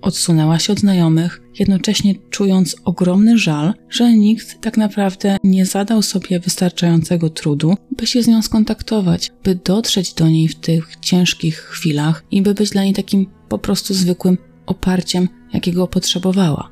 Odsunęła 0.06 0.58
się 0.58 0.72
od 0.72 0.80
znajomych, 0.80 1.42
jednocześnie 1.58 2.14
czując 2.30 2.76
ogromny 2.84 3.38
żal, 3.38 3.74
że 3.90 4.12
nikt 4.12 4.60
tak 4.60 4.76
naprawdę 4.76 5.36
nie 5.44 5.66
zadał 5.66 6.02
sobie 6.02 6.40
wystarczającego 6.40 7.30
trudu, 7.30 7.74
by 7.90 8.06
się 8.06 8.22
z 8.22 8.28
nią 8.28 8.42
skontaktować, 8.42 9.30
by 9.44 9.54
dotrzeć 9.54 10.14
do 10.14 10.28
niej 10.28 10.48
w 10.48 10.54
tych 10.54 10.96
ciężkich 11.00 11.56
chwilach 11.56 12.24
i 12.30 12.42
by 12.42 12.54
być 12.54 12.70
dla 12.70 12.84
niej 12.84 12.94
takim 12.94 13.26
po 13.48 13.58
prostu 13.58 13.94
zwykłym 13.94 14.38
oparciem, 14.66 15.28
jakiego 15.52 15.86
potrzebowała. 15.86 16.70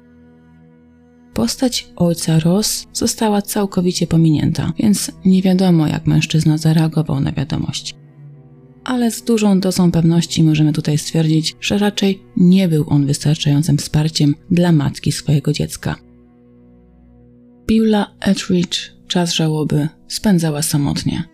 Postać 1.33 1.89
ojca 1.97 2.39
Ross 2.39 2.87
została 2.93 3.43
całkowicie 3.43 4.07
pominięta, 4.07 4.73
więc 4.79 5.11
nie 5.25 5.43
wiadomo, 5.43 5.87
jak 5.87 6.07
mężczyzna 6.07 6.59
zareagował 6.59 7.21
na 7.21 7.33
wiadomość. 7.33 7.95
Ale 8.85 9.11
z 9.11 9.23
dużą 9.23 9.61
dozą 9.61 9.93
pewności 9.93 10.43
możemy 10.43 10.73
tutaj 10.73 10.99
stwierdzić, 10.99 11.57
że 11.61 11.79
raczej 11.79 12.23
nie 12.37 12.69
był 12.69 12.85
on 12.89 13.07
wystarczającym 13.07 13.79
wsparciem 13.79 14.35
dla 14.51 14.73
matki 14.73 15.13
swojego 15.13 15.53
dziecka. 15.53 15.97
Beulah 17.69 18.11
Etheridge 18.21 18.93
czas 19.09 19.35
żałoby 19.35 19.89
spędzała 20.09 20.63
samotnie. 20.63 21.25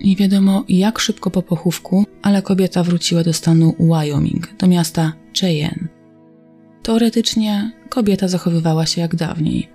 Nie 0.00 0.16
wiadomo 0.16 0.64
jak 0.68 0.98
szybko 0.98 1.30
po 1.30 1.42
pochówku, 1.42 2.04
ale 2.22 2.42
kobieta 2.42 2.82
wróciła 2.82 3.24
do 3.24 3.32
stanu 3.32 3.74
Wyoming, 3.80 4.56
do 4.58 4.66
miasta 4.66 5.12
Cheyenne. 5.40 5.88
Teoretycznie 6.82 7.72
kobieta 7.88 8.28
zachowywała 8.28 8.86
się 8.86 9.00
jak 9.00 9.16
dawniej. 9.16 9.68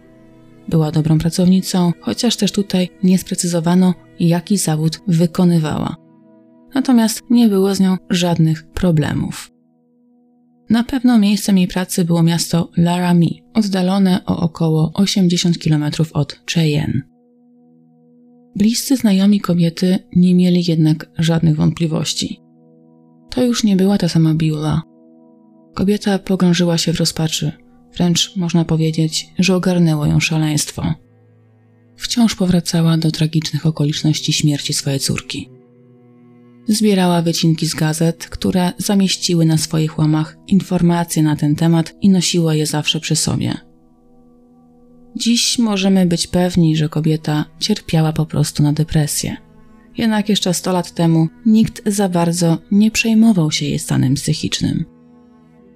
Była 0.70 0.92
dobrą 0.92 1.20
pracownicą, 1.20 1.92
chociaż 2.02 2.36
też 2.36 2.52
tutaj 2.52 2.90
nie 3.04 3.18
sprecyzowano, 3.18 3.94
jaki 4.20 4.58
zawód 4.58 5.02
wykonywała. 5.08 6.03
Natomiast 6.76 7.22
nie 7.30 7.48
było 7.48 7.76
z 7.76 7.80
nią 7.80 7.98
żadnych 8.10 8.68
problemów. 8.68 9.52
Na 10.70 10.84
pewno 10.84 11.20
miejscem 11.20 11.58
jej 11.58 11.68
pracy 11.68 12.06
było 12.06 12.24
miasto 12.24 12.70
Laramie, 12.78 13.30
oddalone 13.54 14.26
o 14.26 14.38
około 14.38 14.92
80 14.94 15.58
km 15.58 15.86
od 16.14 16.42
Cheyenne. 16.54 17.02
Bliscy 18.56 18.98
znajomi 18.98 19.40
kobiety 19.40 20.00
nie 20.16 20.36
mieli 20.36 20.64
jednak 20.68 21.10
żadnych 21.18 21.56
wątpliwości. 21.56 22.40
To 23.30 23.44
już 23.44 23.64
nie 23.64 23.76
była 23.76 23.98
ta 23.98 24.10
sama 24.10 24.34
Beulah. 24.34 24.82
Kobieta 25.76 26.20
pogrążyła 26.20 26.78
się 26.78 26.94
w 26.94 27.00
rozpaczy, 27.00 27.52
wręcz 27.94 28.36
można 28.36 28.66
powiedzieć, 28.66 29.28
że 29.40 29.56
ogarnęło 29.56 30.06
ją 30.06 30.20
szaleństwo. 30.20 30.94
Wciąż 31.98 32.36
powracała 32.36 32.98
do 32.98 33.12
tragicznych 33.12 33.66
okoliczności 33.66 34.34
śmierci 34.34 34.74
swojej 34.74 35.00
córki. 35.00 35.53
Zbierała 36.68 37.22
wycinki 37.22 37.68
z 37.68 37.76
gazet, 37.76 38.26
które 38.26 38.72
zamieściły 38.78 39.46
na 39.46 39.58
swoich 39.58 39.98
łamach 39.98 40.38
informacje 40.48 41.24
na 41.24 41.36
ten 41.36 41.56
temat 41.56 41.94
i 42.02 42.10
nosiła 42.10 42.56
je 42.56 42.66
zawsze 42.66 43.00
przy 43.00 43.16
sobie. 43.16 43.54
Dziś 45.16 45.60
możemy 45.60 46.06
być 46.06 46.28
pewni, 46.28 46.78
że 46.78 46.90
kobieta 46.90 47.46
cierpiała 47.60 48.14
po 48.14 48.26
prostu 48.26 48.64
na 48.64 48.74
depresję. 48.74 49.38
Jednak 49.98 50.30
jeszcze 50.30 50.54
100 50.54 50.74
lat 50.74 50.92
temu 50.92 51.28
nikt 51.46 51.82
za 51.86 52.10
bardzo 52.10 52.58
nie 52.72 52.92
przejmował 52.92 53.52
się 53.52 53.66
jej 53.66 53.80
stanem 53.80 54.14
psychicznym. 54.14 54.86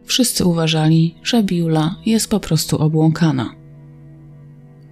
Wszyscy 0.05 0.45
uważali, 0.45 1.15
że 1.23 1.43
Biula 1.43 1.95
jest 2.05 2.29
po 2.29 2.39
prostu 2.39 2.77
obłąkana. 2.77 3.55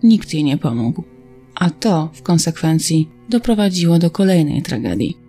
Nikt 0.03 0.33
jej 0.33 0.43
nie 0.43 0.57
pomógł, 0.57 1.03
a 1.55 1.69
to 1.69 2.09
w 2.13 2.21
konsekwencji 2.21 3.09
doprowadziło 3.29 3.99
do 3.99 4.11
kolejnej 4.11 4.61
tragedii. 4.61 5.24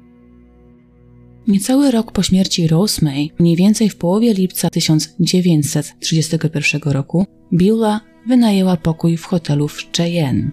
Niecały 1.48 1.90
rok 1.90 2.12
po 2.12 2.22
śmierci 2.22 2.68
Rose 2.68 3.04
May, 3.04 3.30
mniej 3.38 3.56
więcej 3.56 3.90
w 3.90 3.96
połowie 3.96 4.34
lipca 4.34 4.70
1931 4.70 6.92
roku, 6.92 7.26
Beulah 7.52 8.00
wynajęła 8.26 8.76
pokój 8.76 9.16
w 9.16 9.24
hotelu 9.24 9.68
w 9.68 9.82
Cheyenne. 9.96 10.50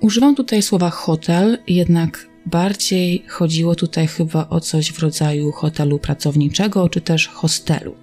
Używam 0.00 0.34
tutaj 0.34 0.62
słowa 0.62 0.90
hotel, 0.90 1.58
jednak 1.68 2.28
bardziej 2.46 3.24
chodziło 3.28 3.74
tutaj 3.74 4.06
chyba 4.06 4.48
o 4.48 4.60
coś 4.60 4.92
w 4.92 4.98
rodzaju 4.98 5.52
hotelu 5.52 5.98
pracowniczego 5.98 6.88
czy 6.88 7.00
też 7.00 7.28
hostelu. 7.28 7.94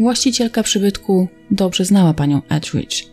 Właścicielka 0.00 0.62
przybytku 0.62 1.28
dobrze 1.50 1.84
znała 1.84 2.14
panią 2.14 2.42
Etheridge. 2.48 3.04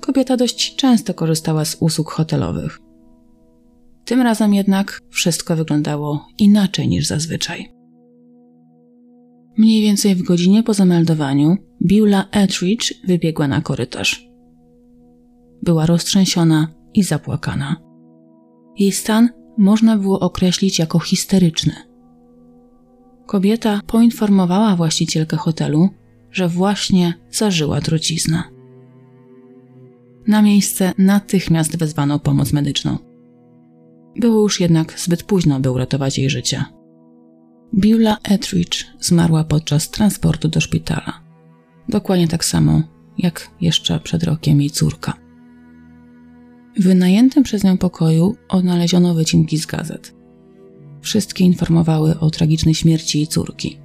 Kobieta 0.00 0.36
dość 0.36 0.76
często 0.76 1.14
korzystała 1.14 1.64
z 1.64 1.76
usług 1.80 2.10
hotelowych. 2.10 2.85
Tym 4.06 4.20
razem 4.20 4.54
jednak 4.54 5.00
wszystko 5.10 5.56
wyglądało 5.56 6.26
inaczej 6.38 6.88
niż 6.88 7.06
zazwyczaj. 7.06 7.72
Mniej 9.58 9.82
więcej 9.82 10.14
w 10.14 10.22
godzinie 10.22 10.62
po 10.62 10.74
zameldowaniu 10.74 11.56
Beulah 11.80 12.28
Etheridge 12.32 12.94
wybiegła 13.06 13.48
na 13.48 13.60
korytarz. 13.60 14.28
Była 15.62 15.86
roztrzęsiona 15.86 16.68
i 16.94 17.02
zapłakana. 17.02 17.76
Jej 18.78 18.92
stan 18.92 19.28
można 19.58 19.96
było 19.96 20.20
określić 20.20 20.78
jako 20.78 20.98
histeryczny. 20.98 21.72
Kobieta 23.26 23.80
poinformowała 23.86 24.76
właścicielkę 24.76 25.36
hotelu, 25.36 25.88
że 26.30 26.48
właśnie 26.48 27.14
zażyła 27.30 27.80
truciznę. 27.80 28.42
Na 30.26 30.42
miejsce 30.42 30.92
natychmiast 30.98 31.78
wezwano 31.78 32.18
pomoc 32.18 32.52
medyczną. 32.52 33.05
Było 34.18 34.42
już 34.42 34.60
jednak 34.60 35.00
zbyt 35.00 35.22
późno, 35.22 35.60
by 35.60 35.70
uratować 35.70 36.18
jej 36.18 36.30
życie. 36.30 36.64
Beulah 37.72 38.18
Etheridge 38.24 38.84
zmarła 39.00 39.44
podczas 39.44 39.90
transportu 39.90 40.48
do 40.48 40.60
szpitala. 40.60 41.20
Dokładnie 41.88 42.28
tak 42.28 42.44
samo, 42.44 42.82
jak 43.18 43.50
jeszcze 43.60 44.00
przed 44.00 44.24
rokiem 44.24 44.60
jej 44.60 44.70
córka. 44.70 45.14
W 46.78 46.82
wynajętym 46.82 47.42
przez 47.42 47.64
nią 47.64 47.78
pokoju 47.78 48.36
odnaleziono 48.48 49.14
wycinki 49.14 49.58
z 49.58 49.66
gazet. 49.66 50.14
Wszystkie 51.00 51.44
informowały 51.44 52.18
o 52.18 52.30
tragicznej 52.30 52.74
śmierci 52.74 53.18
jej 53.18 53.26
córki. 53.26 53.78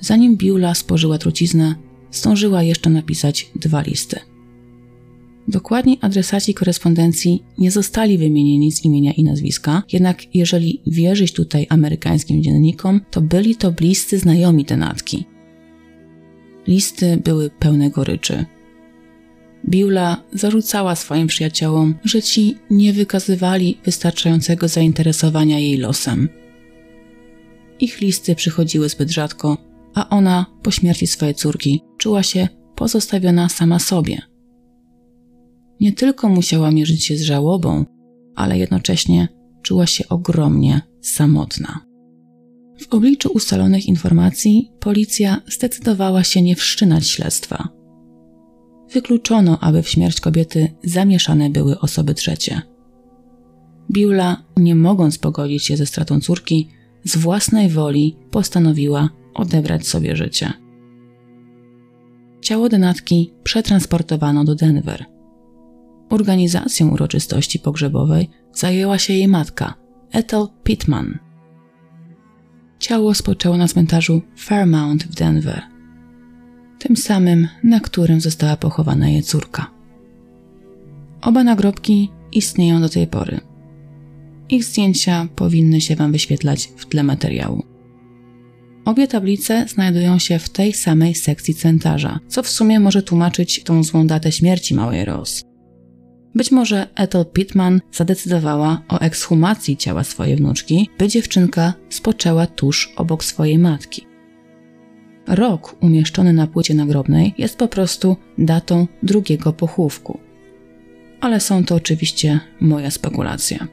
zanim 0.00 0.36
Biula 0.36 0.74
spożyła 0.74 1.18
truciznę, 1.18 1.74
zdążyła 2.12 2.62
jeszcze 2.62 2.90
napisać 2.90 3.50
dwa 3.56 3.82
listy. 3.82 4.33
Dokładni 5.48 5.98
adresaci 6.00 6.54
korespondencji 6.54 7.42
nie 7.58 7.70
zostali 7.70 8.18
wymienieni 8.18 8.72
z 8.72 8.84
imienia 8.84 9.12
i 9.12 9.24
nazwiska, 9.24 9.82
jednak 9.92 10.34
jeżeli 10.34 10.82
wierzyć 10.86 11.32
tutaj 11.32 11.66
amerykańskim 11.68 12.42
dziennikom, 12.42 13.00
to 13.10 13.20
byli 13.20 13.56
to 13.56 13.72
bliscy 13.72 14.18
znajomi 14.18 14.64
denatki. 14.64 15.24
Listy 16.66 17.16
były 17.24 17.50
pełne 17.50 17.90
goryczy. 17.90 18.44
Biula 19.68 20.22
zarzucała 20.32 20.94
swoim 20.94 21.26
przyjaciołom, 21.26 21.94
że 22.04 22.22
ci 22.22 22.56
nie 22.70 22.92
wykazywali 22.92 23.78
wystarczającego 23.84 24.68
zainteresowania 24.68 25.58
jej 25.58 25.76
losem. 25.76 26.28
Ich 27.80 28.00
listy 28.00 28.34
przychodziły 28.34 28.88
zbyt 28.88 29.10
rzadko, 29.10 29.58
a 29.94 30.08
ona 30.08 30.46
po 30.62 30.70
śmierci 30.70 31.06
swojej 31.06 31.34
córki 31.34 31.82
czuła 31.98 32.22
się 32.22 32.48
pozostawiona 32.74 33.48
sama 33.48 33.78
sobie. 33.78 34.33
Nie 35.80 35.92
tylko 35.92 36.28
musiała 36.28 36.70
mierzyć 36.70 37.04
się 37.04 37.16
z 37.16 37.22
żałobą, 37.22 37.84
ale 38.34 38.58
jednocześnie 38.58 39.28
czuła 39.62 39.86
się 39.86 40.08
ogromnie 40.08 40.80
samotna. 41.00 41.80
W 42.78 42.94
obliczu 42.94 43.30
ustalonych 43.34 43.86
informacji 43.86 44.70
policja 44.80 45.42
zdecydowała 45.48 46.24
się 46.24 46.42
nie 46.42 46.56
wszczynać 46.56 47.08
śledztwa. 47.08 47.68
Wykluczono, 48.92 49.58
aby 49.60 49.82
w 49.82 49.88
śmierć 49.88 50.20
kobiety 50.20 50.74
zamieszane 50.84 51.50
były 51.50 51.80
osoby 51.80 52.14
trzecie. 52.14 52.62
Biula, 53.92 54.42
nie 54.56 54.74
mogąc 54.74 55.18
pogodzić 55.18 55.64
się 55.64 55.76
ze 55.76 55.86
stratą 55.86 56.20
córki, 56.20 56.68
z 57.04 57.16
własnej 57.16 57.68
woli 57.68 58.16
postanowiła 58.30 59.08
odebrać 59.34 59.86
sobie 59.86 60.16
życie. 60.16 60.52
Ciało 62.40 62.68
denatki 62.68 63.34
przetransportowano 63.42 64.44
do 64.44 64.54
Denver. 64.54 65.13
Organizacją 66.10 66.88
uroczystości 66.88 67.58
pogrzebowej 67.58 68.30
zajęła 68.52 68.98
się 68.98 69.12
jej 69.12 69.28
matka, 69.28 69.74
Ethel 70.12 70.46
Pittman. 70.64 71.18
Ciało 72.78 73.14
spoczęło 73.14 73.56
na 73.56 73.68
cmentarzu 73.68 74.22
Fairmount 74.36 75.04
w 75.04 75.14
Denver, 75.14 75.62
tym 76.78 76.96
samym, 76.96 77.48
na 77.62 77.80
którym 77.80 78.20
została 78.20 78.56
pochowana 78.56 79.08
jej 79.08 79.22
córka. 79.22 79.70
Oba 81.22 81.44
nagrobki 81.44 82.10
istnieją 82.32 82.80
do 82.80 82.88
tej 82.88 83.06
pory. 83.06 83.40
Ich 84.48 84.64
zdjęcia 84.64 85.28
powinny 85.36 85.80
się 85.80 85.96
Wam 85.96 86.12
wyświetlać 86.12 86.72
w 86.76 86.86
tle 86.86 87.02
materiału. 87.02 87.62
Obie 88.84 89.08
tablice 89.08 89.66
znajdują 89.68 90.18
się 90.18 90.38
w 90.38 90.50
tej 90.50 90.72
samej 90.72 91.14
sekcji 91.14 91.54
cmentarza, 91.54 92.18
co 92.28 92.42
w 92.42 92.48
sumie 92.48 92.80
może 92.80 93.02
tłumaczyć 93.02 93.62
tą 93.62 93.82
złą 93.82 94.06
datę 94.06 94.32
śmierci 94.32 94.74
małej 94.74 95.04
Rose. 95.04 95.53
Być 96.34 96.50
może 96.50 96.86
Ethel 96.94 97.24
Pittman 97.26 97.80
zadecydowała 97.92 98.82
o 98.88 99.00
ekshumacji 99.00 99.76
ciała 99.76 100.04
swojej 100.04 100.36
wnuczki, 100.36 100.88
by 100.98 101.08
dziewczynka 101.08 101.74
spoczęła 101.88 102.46
tuż 102.46 102.92
obok 102.96 103.24
swojej 103.24 103.58
matki. 103.58 104.06
Rok 105.26 105.76
umieszczony 105.80 106.32
na 106.32 106.46
płycie 106.46 106.74
nagrobnej 106.74 107.34
jest 107.38 107.56
po 107.56 107.68
prostu 107.68 108.16
datą 108.38 108.86
drugiego 109.02 109.52
pochówku. 109.52 110.20
Ale 111.20 111.40
są 111.40 111.64
to 111.64 111.74
oczywiście 111.74 112.40
moje 112.60 112.90
spekulacje. 112.90 113.66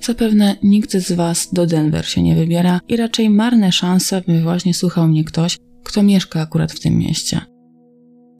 Zapewne 0.00 0.56
nikt 0.62 0.96
z 0.96 1.12
Was 1.12 1.48
do 1.52 1.66
Denver 1.66 2.06
się 2.06 2.22
nie 2.22 2.34
wybiera 2.34 2.80
i 2.88 2.96
raczej 2.96 3.30
marne 3.30 3.72
szanse, 3.72 4.22
by 4.26 4.42
właśnie 4.42 4.74
słuchał 4.74 5.08
mnie 5.08 5.24
ktoś, 5.24 5.56
kto 5.84 6.02
mieszka 6.02 6.40
akurat 6.40 6.72
w 6.72 6.80
tym 6.80 6.98
mieście. 6.98 7.40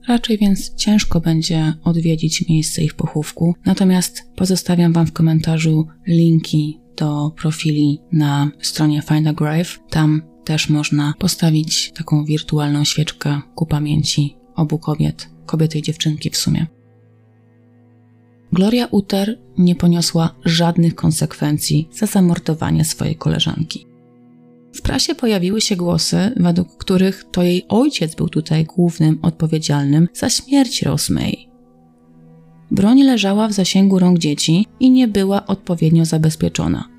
Raczej 0.07 0.37
więc 0.37 0.75
ciężko 0.75 1.21
będzie 1.21 1.73
odwiedzić 1.83 2.49
miejsce 2.49 2.83
ich 2.83 2.93
pochówku, 2.93 3.55
natomiast 3.65 4.23
pozostawiam 4.35 4.93
Wam 4.93 5.07
w 5.07 5.13
komentarzu 5.13 5.87
linki 6.07 6.79
do 6.97 7.31
profili 7.37 7.99
na 8.11 8.51
stronie 8.61 9.01
Find 9.01 9.27
a 9.27 9.33
Grave. 9.33 9.79
Tam 9.89 10.21
też 10.43 10.69
można 10.69 11.13
postawić 11.19 11.91
taką 11.91 12.25
wirtualną 12.25 12.83
świeczkę 12.83 13.41
ku 13.55 13.65
pamięci 13.65 14.35
obu 14.55 14.79
kobiet, 14.79 15.29
kobiety 15.45 15.79
i 15.79 15.81
dziewczynki 15.81 16.29
w 16.29 16.37
sumie. 16.37 16.67
Gloria 18.51 18.87
Uter 18.91 19.39
nie 19.57 19.75
poniosła 19.75 20.35
żadnych 20.45 20.95
konsekwencji 20.95 21.89
za 21.91 22.05
zamordowanie 22.05 22.85
swojej 22.85 23.15
koleżanki. 23.15 23.92
W 24.73 24.81
prasie 24.81 25.15
pojawiły 25.15 25.61
się 25.61 25.75
głosy, 25.75 26.31
według 26.35 26.77
których 26.77 27.23
to 27.31 27.43
jej 27.43 27.65
ojciec 27.69 28.15
był 28.15 28.29
tutaj 28.29 28.65
głównym 28.65 29.19
odpowiedzialnym 29.21 30.07
za 30.13 30.29
śmierć 30.29 30.81
Rosemary. 30.81 31.37
Broń 32.71 33.03
leżała 33.03 33.47
w 33.47 33.53
zasięgu 33.53 33.99
rąk 33.99 34.19
dzieci 34.19 34.67
i 34.79 34.91
nie 34.91 35.07
była 35.07 35.45
odpowiednio 35.45 36.05
zabezpieczona. 36.05 36.89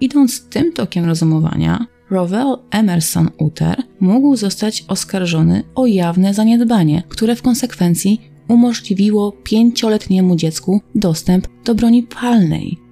Idąc 0.00 0.48
tym 0.48 0.72
tokiem 0.72 1.04
rozumowania, 1.04 1.86
Rowell 2.10 2.56
Emerson 2.70 3.30
Uter 3.38 3.82
mógł 4.00 4.36
zostać 4.36 4.84
oskarżony 4.88 5.62
o 5.74 5.86
jawne 5.86 6.34
zaniedbanie, 6.34 7.02
które 7.08 7.36
w 7.36 7.42
konsekwencji 7.42 8.20
umożliwiło 8.48 9.32
pięcioletniemu 9.32 10.36
dziecku 10.36 10.80
dostęp 10.94 11.48
do 11.64 11.74
broni 11.74 12.02
palnej. 12.02 12.89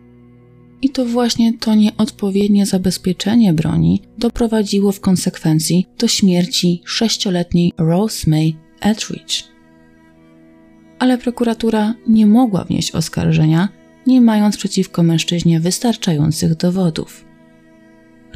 I 0.82 0.90
to 0.90 1.04
właśnie 1.04 1.58
to 1.58 1.74
nieodpowiednie 1.74 2.66
zabezpieczenie 2.66 3.52
broni 3.52 4.02
doprowadziło 4.18 4.92
w 4.92 5.00
konsekwencji 5.00 5.86
do 5.98 6.08
śmierci 6.08 6.82
sześcioletniej 6.84 7.72
Rose 7.78 8.30
May 8.30 8.56
Etheridge. 8.80 9.44
Ale 10.98 11.18
prokuratura 11.18 11.94
nie 12.08 12.26
mogła 12.26 12.64
wnieść 12.64 12.92
oskarżenia, 12.92 13.68
nie 14.06 14.20
mając 14.20 14.56
przeciwko 14.56 15.02
mężczyźnie 15.02 15.60
wystarczających 15.60 16.54
dowodów. 16.54 17.24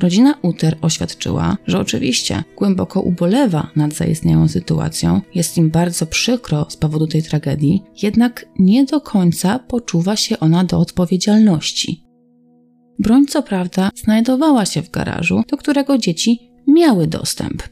Rodzina 0.00 0.35
Uter 0.42 0.76
oświadczyła, 0.81 1.57
że 1.66 1.78
oczywiście 1.78 2.44
głęboko 2.57 3.00
ubolewa 3.00 3.70
nad 3.76 3.94
zaistniałą 3.94 4.48
sytuacją, 4.48 5.20
jest 5.35 5.57
im 5.57 5.70
bardzo 5.70 6.07
przykro 6.07 6.66
z 6.70 6.76
powodu 6.76 7.07
tej 7.07 7.22
tragedii, 7.22 7.83
jednak 8.02 8.46
nie 8.59 8.85
do 8.85 9.00
końca 9.00 9.59
poczuwa 9.59 10.16
się 10.16 10.40
ona 10.40 10.64
do 10.64 10.78
odpowiedzialności. 10.78 12.12
Broń, 13.02 13.26
co 13.26 13.42
prawda, 13.42 13.90
znajdowała 13.94 14.66
się 14.66 14.82
w 14.82 14.90
garażu, 14.90 15.42
do 15.48 15.56
którego 15.56 15.98
dzieci 15.98 16.50
miały 16.66 17.06
dostęp. 17.06 17.62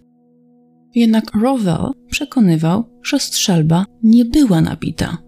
Jednak 0.94 1.24
Rowell 1.42 1.92
przekonywał, 2.10 2.84
że 3.02 3.20
strzelba 3.20 3.86
nie 4.02 4.24
była 4.24 4.60
nabita. 4.60 5.18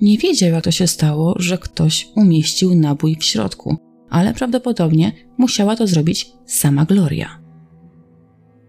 Nie 0.00 0.18
wiedział, 0.18 0.50
jak 0.50 0.64
to 0.64 0.70
się 0.70 0.86
stało, 0.86 1.34
że 1.38 1.58
ktoś 1.58 2.08
umieścił 2.16 2.74
nabój 2.74 3.16
w 3.16 3.24
środku, 3.24 3.76
ale 4.10 4.34
prawdopodobnie 4.34 5.12
musiała 5.38 5.76
to 5.76 5.86
zrobić 5.86 6.32
sama 6.46 6.84
Gloria. 6.84 7.40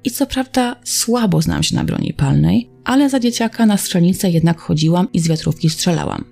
I 0.04 0.12
co 0.12 0.26
prawda 0.26 0.76
słabo 0.84 1.42
znam 1.42 1.64
się 1.64 1.76
na 1.76 1.84
broni 1.84 2.14
palnej, 2.14 2.72
ale 2.84 3.10
za 3.10 3.20
dzieciaka 3.20 3.66
na 3.66 3.78
strzelnicę 3.78 4.32
jednak 4.32 4.60
chodziłam 4.60 5.08
i 5.14 5.20
z 5.20 5.28
wiatrówki 5.28 5.70
strzelałam. 5.70 6.31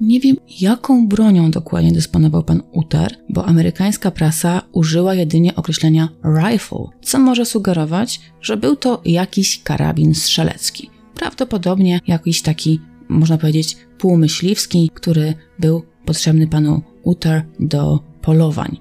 Nie 0.00 0.20
wiem, 0.20 0.36
jaką 0.60 1.08
bronią 1.08 1.50
dokładnie 1.50 1.92
dysponował 1.92 2.44
pan 2.44 2.62
Uter, 2.72 3.16
bo 3.28 3.46
amerykańska 3.46 4.10
prasa 4.10 4.62
użyła 4.72 5.14
jedynie 5.14 5.56
określenia 5.56 6.08
rifle, 6.24 6.84
co 7.02 7.18
może 7.18 7.46
sugerować, 7.46 8.20
że 8.40 8.56
był 8.56 8.76
to 8.76 9.00
jakiś 9.04 9.62
karabin 9.62 10.14
strzelecki. 10.14 10.90
Prawdopodobnie 11.14 12.00
jakiś 12.06 12.42
taki, 12.42 12.80
można 13.08 13.38
powiedzieć, 13.38 13.76
półmyśliwski, 13.98 14.90
który 14.94 15.34
był 15.58 15.82
potrzebny 16.04 16.46
panu 16.46 16.82
Uter 17.02 17.46
do 17.60 18.00
polowań. 18.22 18.80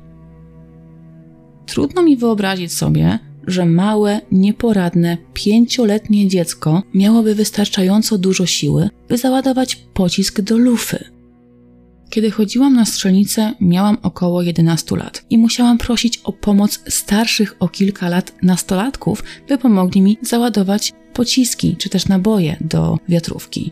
Trudno 1.65 2.03
mi 2.03 2.17
wyobrazić 2.17 2.73
sobie, 2.73 3.19
że 3.49 3.65
małe, 3.65 4.21
nieporadne, 4.31 5.17
pięcioletnie 5.33 6.27
dziecko 6.27 6.83
miałoby 6.93 7.35
wystarczająco 7.35 8.17
dużo 8.17 8.45
siły, 8.45 8.89
by 9.09 9.17
załadować 9.17 9.75
pocisk 9.75 10.41
do 10.41 10.57
lufy. 10.57 11.19
Kiedy 12.09 12.31
chodziłam 12.31 12.75
na 12.75 12.85
strzelnicę, 12.85 13.53
miałam 13.61 13.97
około 14.01 14.41
11 14.41 14.95
lat 14.95 15.25
i 15.29 15.37
musiałam 15.37 15.77
prosić 15.77 16.17
o 16.17 16.33
pomoc 16.33 16.79
starszych 16.87 17.55
o 17.59 17.67
kilka 17.67 18.09
lat 18.09 18.33
nastolatków, 18.43 19.23
by 19.47 19.57
pomogli 19.57 20.01
mi 20.01 20.17
załadować 20.21 20.93
pociski 21.13 21.75
czy 21.77 21.89
też 21.89 22.07
naboje 22.07 22.57
do 22.61 22.97
wiatrówki. 23.09 23.71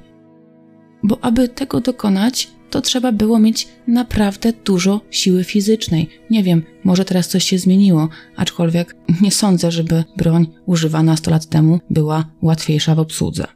Bo 1.03 1.17
aby 1.21 1.49
tego 1.49 1.81
dokonać, 1.81 2.49
to 2.69 2.81
trzeba 2.81 3.11
było 3.11 3.39
mieć 3.39 3.67
naprawdę 3.87 4.53
dużo 4.65 5.01
siły 5.09 5.43
fizycznej. 5.43 6.09
Nie 6.29 6.43
wiem, 6.43 6.63
może 6.83 7.05
teraz 7.05 7.27
coś 7.27 7.43
się 7.43 7.57
zmieniło, 7.57 8.09
aczkolwiek 8.35 8.95
nie 9.21 9.31
sądzę, 9.31 9.71
żeby 9.71 10.03
broń 10.17 10.47
używana 10.65 11.17
100 11.17 11.31
lat 11.31 11.45
temu 11.45 11.79
była 11.89 12.31
łatwiejsza 12.41 12.95
w 12.95 12.99
obsłudze. 12.99 13.47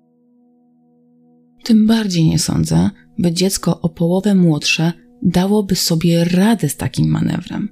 Tym 1.63 1.87
bardziej 1.87 2.25
nie 2.25 2.39
sądzę, 2.39 2.89
by 3.17 3.31
dziecko 3.31 3.81
o 3.81 3.89
połowę 3.89 4.35
młodsze 4.35 4.93
dałoby 5.23 5.75
sobie 5.75 6.25
radę 6.25 6.69
z 6.69 6.75
takim 6.75 7.07
manewrem. 7.09 7.69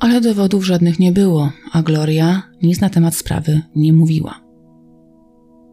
Ale 0.00 0.20
dowodów 0.20 0.66
żadnych 0.66 0.98
nie 0.98 1.12
było, 1.12 1.52
a 1.72 1.82
Gloria 1.82 2.42
nic 2.62 2.80
na 2.80 2.90
temat 2.90 3.14
sprawy 3.14 3.62
nie 3.76 3.92
mówiła. 3.92 4.40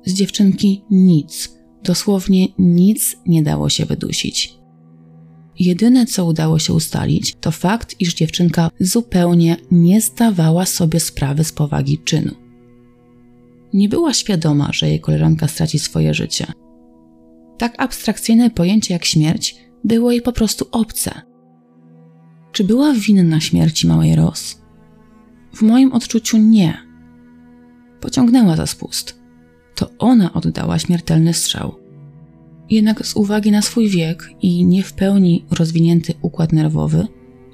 Z 0.05 0.13
dziewczynki 0.13 0.83
nic, 0.91 1.54
dosłownie 1.85 2.47
nic 2.59 3.17
nie 3.25 3.43
dało 3.43 3.69
się 3.69 3.85
wydusić. 3.85 4.53
Jedyne, 5.59 6.05
co 6.05 6.25
udało 6.25 6.59
się 6.59 6.73
ustalić, 6.73 7.35
to 7.41 7.51
fakt, 7.51 7.95
iż 7.99 8.13
dziewczynka 8.13 8.69
zupełnie 8.79 9.57
nie 9.71 10.01
zdawała 10.01 10.65
sobie 10.65 10.99
sprawy 10.99 11.43
z 11.43 11.51
powagi 11.51 11.99
czynu. 12.05 12.31
Nie 13.73 13.89
była 13.89 14.13
świadoma, 14.13 14.69
że 14.73 14.89
jej 14.89 14.99
koleżanka 14.99 15.47
straci 15.47 15.79
swoje 15.79 16.13
życie. 16.13 16.45
Tak 17.57 17.75
abstrakcyjne 17.77 18.49
pojęcie 18.49 18.93
jak 18.93 19.05
śmierć 19.05 19.55
było 19.83 20.11
jej 20.11 20.21
po 20.21 20.31
prostu 20.31 20.67
obce. 20.71 21.21
Czy 22.51 22.63
była 22.63 22.93
winna 22.93 23.39
śmierci 23.39 23.87
małej 23.87 24.15
Ros? 24.15 24.61
W 25.53 25.61
moim 25.61 25.93
odczuciu 25.93 26.37
nie. 26.37 26.77
Pociągnęła 28.01 28.55
za 28.55 28.65
spust. 28.65 29.24
To 29.75 29.89
ona 29.99 30.33
oddała 30.33 30.79
śmiertelny 30.79 31.33
strzał. 31.33 31.75
Jednak 32.69 33.05
z 33.05 33.15
uwagi 33.15 33.51
na 33.51 33.61
swój 33.61 33.89
wiek 33.89 34.29
i 34.41 34.65
nie 34.65 34.83
w 34.83 34.93
pełni 34.93 35.45
rozwinięty 35.51 36.13
układ 36.21 36.53
nerwowy, 36.53 37.07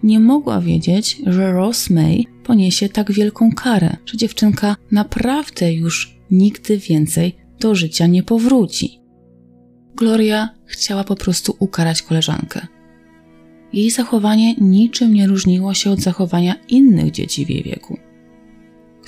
nie 0.03 0.19
mogła 0.19 0.61
wiedzieć, 0.61 1.22
że 1.26 1.51
Ross 1.51 1.89
May 1.89 2.28
poniesie 2.43 2.89
tak 2.89 3.11
wielką 3.11 3.51
karę, 3.51 3.97
że 4.05 4.17
dziewczynka 4.17 4.76
naprawdę 4.91 5.74
już 5.74 6.17
nigdy 6.32 6.78
więcej 6.78 7.36
do 7.59 7.76
życia 7.76 8.07
nie 8.07 8.24
powróci. 8.24 8.99
Gloria 9.95 10.49
chciała 10.65 11.03
po 11.03 11.15
prostu 11.15 11.55
ukarać 11.59 12.01
koleżankę. 12.01 12.67
Jej 13.74 13.91
zachowanie 13.91 14.55
niczym 14.55 15.13
nie 15.13 15.28
różniło 15.28 15.74
się 15.74 15.91
od 15.91 15.99
zachowania 15.99 16.55
innych 16.69 17.11
dzieci 17.11 17.45
w 17.45 17.49
jej 17.49 17.63
wieku. 17.63 17.97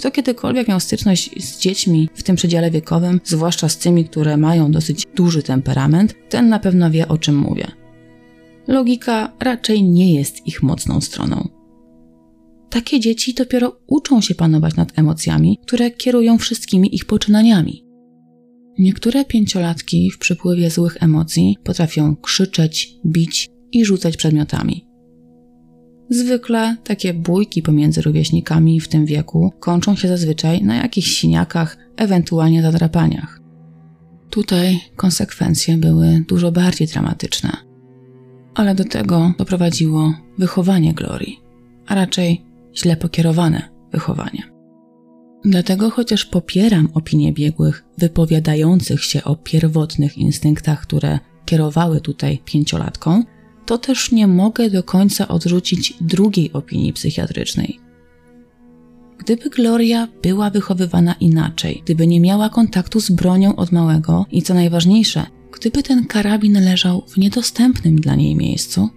Kto 0.04 0.12
kiedykolwiek 0.12 0.68
miał 0.68 0.80
styczność 0.80 1.44
z 1.44 1.60
dziećmi 1.60 2.10
w 2.14 2.24
tym 2.24 2.36
przedziale 2.36 2.72
wiekowym, 2.72 3.22
zwłaszcza 3.24 3.70
z 3.70 3.78
tymi, 3.78 4.06
które 4.06 4.38
mają 4.38 4.72
dosyć 4.72 5.06
duży 5.16 5.44
temperament, 5.44 6.16
ten 6.30 6.50
na 6.50 6.60
pewno 6.60 6.92
wie 6.92 7.08
o 7.08 7.18
czym 7.18 7.38
mówię. 7.38 7.72
Logika 8.68 9.34
raczej 9.40 9.84
nie 9.84 10.14
jest 10.14 10.48
ich 10.48 10.64
mocną 10.64 11.02
stroną. 11.02 11.48
Takie 12.70 13.00
dzieci 13.00 13.34
dopiero 13.34 13.80
uczą 13.88 14.22
się 14.22 14.36
panować 14.36 14.76
nad 14.76 15.00
emocjami, 15.00 15.60
które 15.62 15.92
kierują 15.92 16.38
wszystkimi 16.38 16.96
ich 16.96 17.06
poczynaniami. 17.06 17.86
Niektóre 18.80 19.26
pięciolatki 19.26 20.12
w 20.12 20.18
przypływie 20.18 20.70
złych 20.70 20.98
emocji 21.04 21.58
potrafią 21.64 22.16
krzyczeć, 22.16 22.96
bić 23.06 23.50
i 23.72 23.86
rzucać 23.86 24.18
przedmiotami. 24.18 24.93
Zwykle 26.14 26.78
takie 26.84 27.14
bójki 27.14 27.62
pomiędzy 27.62 28.02
rówieśnikami 28.02 28.80
w 28.80 28.88
tym 28.88 29.06
wieku 29.06 29.54
kończą 29.60 29.96
się 29.96 30.08
zazwyczaj 30.08 30.64
na 30.64 30.76
jakichś 30.76 31.12
siniakach, 31.12 31.78
ewentualnie 31.98 32.62
zadrapaniach. 32.62 33.40
Tutaj 34.30 34.80
konsekwencje 34.96 35.78
były 35.78 36.24
dużo 36.28 36.52
bardziej 36.52 36.88
dramatyczne. 36.88 37.52
Ale 38.56 38.76
do 38.76 38.86
tego 38.86 39.34
doprowadziło 39.38 40.14
wychowanie 40.38 40.94
Glorii, 40.94 41.40
a 41.88 41.96
raczej 41.96 42.46
źle 42.76 42.98
pokierowane 42.98 43.70
wychowanie. 43.92 44.44
Dlatego 45.46 45.90
chociaż 45.90 46.26
popieram 46.26 46.90
opinie 46.94 47.34
biegłych 47.34 47.86
wypowiadających 47.98 49.04
się 49.04 49.24
o 49.24 49.36
pierwotnych 49.36 50.18
instynktach, 50.18 50.82
które 50.82 51.20
kierowały 51.46 52.02
tutaj 52.02 52.42
pięciolatką, 52.46 53.24
to 53.66 53.78
też 53.78 54.12
nie 54.12 54.28
mogę 54.28 54.70
do 54.70 54.84
końca 54.84 55.28
odrzucić 55.28 55.94
drugiej 56.02 56.54
opinii 56.54 56.94
psychiatrycznej. 56.94 57.80
Gdyby 59.18 59.50
Gloria 59.50 60.08
była 60.24 60.50
wychowywana 60.50 61.16
inaczej, 61.20 61.82
gdyby 61.86 62.08
nie 62.08 62.20
miała 62.20 62.50
kontaktu 62.50 63.00
z 63.00 63.12
bronią 63.12 63.56
od 63.56 63.72
małego 63.72 64.26
i 64.32 64.42
co 64.42 64.54
najważniejsze, 64.54 65.26
gdyby 65.52 65.84
ten 65.84 66.06
karabin 66.06 66.66
leżał 66.66 67.04
w 67.08 67.18
niedostępnym 67.18 67.96
dla 67.96 68.16
niej 68.16 68.36
miejscu, 68.36 68.90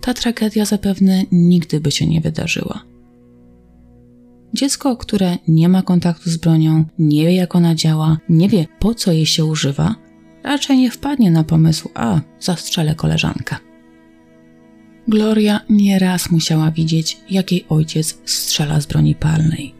ta 0.00 0.14
tragedia 0.14 0.64
zapewne 0.64 1.22
nigdy 1.32 1.80
by 1.80 1.90
się 1.90 2.06
nie 2.06 2.20
wydarzyła. 2.20 2.84
Dziecko, 4.54 4.96
które 4.96 5.38
nie 5.48 5.68
ma 5.68 5.82
kontaktu 5.82 6.30
z 6.30 6.36
bronią, 6.36 6.84
nie 6.98 7.26
wie 7.26 7.34
jak 7.34 7.56
ona 7.56 7.74
działa, 7.74 8.18
nie 8.28 8.48
wie 8.48 8.66
po 8.78 8.94
co 8.94 9.12
jej 9.12 9.26
się 9.26 9.44
używa, 9.44 9.94
raczej 10.44 10.78
nie 10.78 10.90
wpadnie 10.90 11.30
na 11.30 11.44
pomysł, 11.44 11.90
a 11.94 12.20
zastrzelę 12.40 12.94
koleżankę. 12.94 13.56
Gloria 15.08 15.60
nieraz 15.70 16.30
musiała 16.30 16.70
widzieć, 16.70 17.20
jak 17.30 17.52
jej 17.52 17.64
ojciec 17.68 18.18
strzela 18.24 18.80
z 18.80 18.86
broni 18.86 19.14
palnej. 19.14 19.74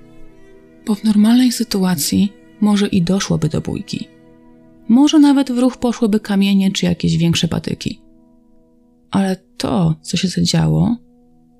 Bo 0.87 0.95
w 0.95 1.05
normalnej 1.05 1.53
sytuacji 1.53 2.33
może 2.61 2.87
i 2.87 3.03
doszłoby 3.03 3.49
do 3.49 3.61
bójki. 3.61 4.09
Może 4.89 5.18
nawet 5.18 5.53
w 5.53 5.59
ruch 5.59 5.77
poszłyby 5.77 6.20
kamienie 6.20 6.72
czy 6.72 6.87
jakieś 6.87 7.16
większe 7.16 7.49
patyki. 7.49 8.01
Ale 9.11 9.37
to, 9.57 9.97
co 10.03 10.16
się 10.16 10.29
zadziało, 10.29 10.97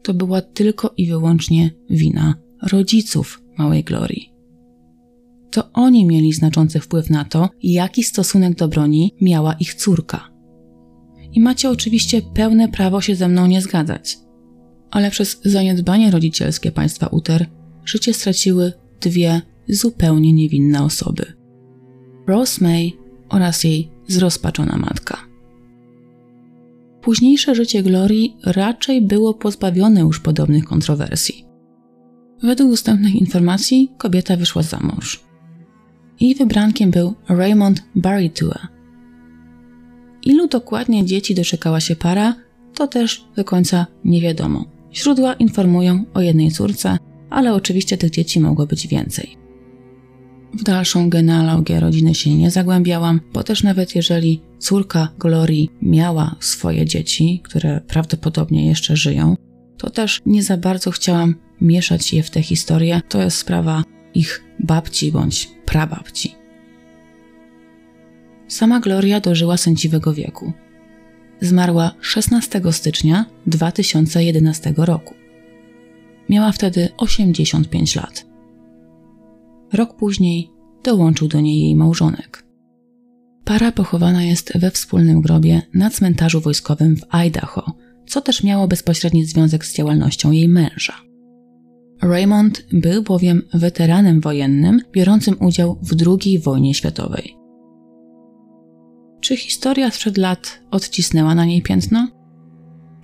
to 0.03 0.15
była 0.15 0.43
tylko 0.43 0.95
i 0.97 1.07
wyłącznie 1.09 1.71
wina 1.91 2.35
rodziców 2.63 3.43
małej 3.59 3.85
Glorii. 3.85 4.33
To 5.51 5.73
oni 5.73 6.07
mieli 6.07 6.33
znaczący 6.33 6.81
wpływ 6.81 7.11
na 7.11 7.25
to, 7.25 7.49
jaki 7.63 8.03
stosunek 8.03 8.55
do 8.55 8.69
broni 8.69 9.15
miała 9.21 9.53
ich 9.53 9.75
córka 9.75 10.34
i 11.35 11.41
macie 11.41 11.71
oczywiście 11.71 12.23
pełne 12.23 12.69
prawo 12.69 13.01
się 13.01 13.15
ze 13.15 13.29
mną 13.29 13.47
nie 13.47 13.63
zgadzać. 13.63 14.19
Ale 14.91 15.11
przez 15.11 15.41
zaniedbanie 15.45 16.11
rodzicielskie 16.11 16.73
państwa 16.73 17.07
Uter 17.07 17.47
życie 17.85 18.15
straciły 18.15 18.73
dwie 19.01 19.43
zupełnie 19.69 20.33
niewinne 20.33 20.83
osoby. 20.83 21.33
Rose 22.27 22.65
May 22.65 22.93
oraz 23.29 23.65
jej 23.65 23.91
zrozpaczona 24.07 24.77
matka. 24.77 25.19
Późniejsze 27.01 27.55
życie 27.55 27.83
Glorii 27.83 28.37
raczej 28.45 29.03
było 29.03 29.35
pozbawione 29.35 30.01
już 30.01 30.21
podobnych 30.21 30.65
kontrowersji. 30.65 31.45
Według 32.43 32.71
dostępnych 32.71 33.15
informacji 33.15 33.93
kobieta 33.99 34.37
wyszła 34.37 34.63
za 34.63 34.81
mąż. 34.81 35.25
Jej 36.21 36.35
wybrankiem 36.35 36.91
był 36.91 37.15
Raymond 37.29 37.83
Barritua, 37.95 38.74
Ilu 40.25 40.49
dokładnie 40.49 41.05
dzieci 41.05 41.35
doczekała 41.35 41.81
się 41.81 41.97
para, 41.97 42.35
to 42.75 42.87
też 42.87 43.25
do 43.37 43.45
końca 43.45 43.87
nie 44.05 44.21
wiadomo. 44.21 44.65
Źródła 44.95 45.35
informują 45.35 46.05
o 46.15 46.21
jednej 46.21 46.51
córce, 46.51 46.99
ale 47.31 47.55
oczywiście 47.55 47.99
tych 47.99 48.11
dzieci 48.11 48.41
mogło 48.41 48.67
być 48.67 48.87
więcej. 48.87 49.37
W 50.55 50.63
dalszą 50.63 51.11
genealogię 51.11 51.81
rodziny 51.81 52.15
się 52.15 52.35
nie 52.35 52.51
zagłębiałam, 52.51 53.21
bo 53.33 53.43
też 53.43 53.63
nawet 53.63 53.97
jeżeli 53.97 54.41
córka 54.59 55.09
Glorii 55.19 55.71
miała 55.83 56.37
swoje 56.41 56.87
dzieci, 56.87 57.41
które 57.45 57.81
prawdopodobnie 57.81 58.67
jeszcze 58.67 58.97
żyją, 58.97 59.37
to 59.79 59.91
też 59.91 60.21
nie 60.27 60.43
za 60.43 60.57
bardzo 60.57 60.91
chciałam 60.91 61.35
mieszać 61.61 62.13
je 62.13 62.23
w 62.23 62.31
tę 62.31 62.43
historię. 62.43 63.01
To 63.09 63.23
jest 63.23 63.37
sprawa 63.37 63.83
ich 64.15 64.45
babci 64.61 65.13
bądź 65.13 65.51
prababci. 65.67 66.44
Sama 68.49 68.81
Gloria 68.81 69.21
dożyła 69.21 69.57
sędziwego 69.57 70.15
wieku. 70.15 70.53
Zmarła 71.41 71.95
16 72.01 72.61
stycznia 72.71 73.27
2011 73.47 74.75
roku. 74.77 75.15
Miała 76.29 76.53
wtedy 76.53 76.89
85 76.97 77.97
lat. 77.97 78.27
Rok 79.73 79.97
później 79.97 80.51
dołączył 80.85 81.29
do 81.29 81.41
niej 81.41 81.61
jej 81.61 81.77
małżonek. 81.77 82.45
Para 83.45 83.73
pochowana 83.73 84.23
jest 84.23 84.59
we 84.59 84.71
wspólnym 84.71 85.21
grobie 85.21 85.63
na 85.75 85.91
cmentarzu 85.91 86.41
wojskowym 86.41 86.97
w 86.97 87.15
Idaho, 87.15 87.73
co 88.07 88.21
też 88.21 88.43
miało 88.43 88.69
bezpośredni 88.69 89.25
związek 89.25 89.65
z 89.65 89.75
działalnością 89.75 90.31
jej 90.31 90.49
męża. 90.49 90.95
Raymond 92.03 92.65
był 92.73 93.03
bowiem 93.03 93.43
weteranem 93.55 94.21
wojennym 94.21 94.81
biorącym 94.93 95.37
udział 95.41 95.79
w 95.83 95.97
II 96.07 96.39
wojnie 96.39 96.75
światowej. 96.75 97.44
Czy 99.25 99.37
historia 99.37 99.91
sprzed 99.91 100.19
lat 100.19 100.61
odcisnęła 100.71 101.35
na 101.35 101.45
niej 101.45 101.63
piętno? 101.63 102.09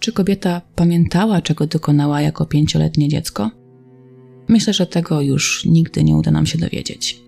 Czy 0.00 0.12
kobieta 0.12 0.62
pamiętała, 0.74 1.42
czego 1.42 1.66
dokonała 1.66 2.20
jako 2.20 2.46
pięcioletnie 2.46 3.08
dziecko? 3.08 3.50
Myślę, 4.48 4.72
że 4.72 4.86
tego 4.86 5.20
już 5.20 5.64
nigdy 5.64 6.04
nie 6.04 6.16
uda 6.16 6.30
nam 6.30 6.46
się 6.46 6.58
dowiedzieć. 6.58 7.20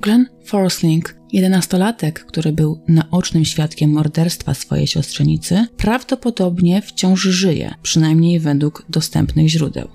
Glenn 0.00 0.26
Forsling, 0.44 1.16
jedenastolatek, 1.32 2.24
który 2.24 2.52
był 2.52 2.80
naocznym 2.88 3.44
świadkiem 3.44 3.90
morderstwa 3.90 4.54
swojej 4.54 4.86
siostrzenicy, 4.86 5.66
prawdopodobnie 5.76 6.82
wciąż 6.82 7.22
żyje, 7.22 7.74
przynajmniej 7.82 8.40
według 8.40 8.84
dostępnych 8.88 9.48
źródeł. 9.48 9.88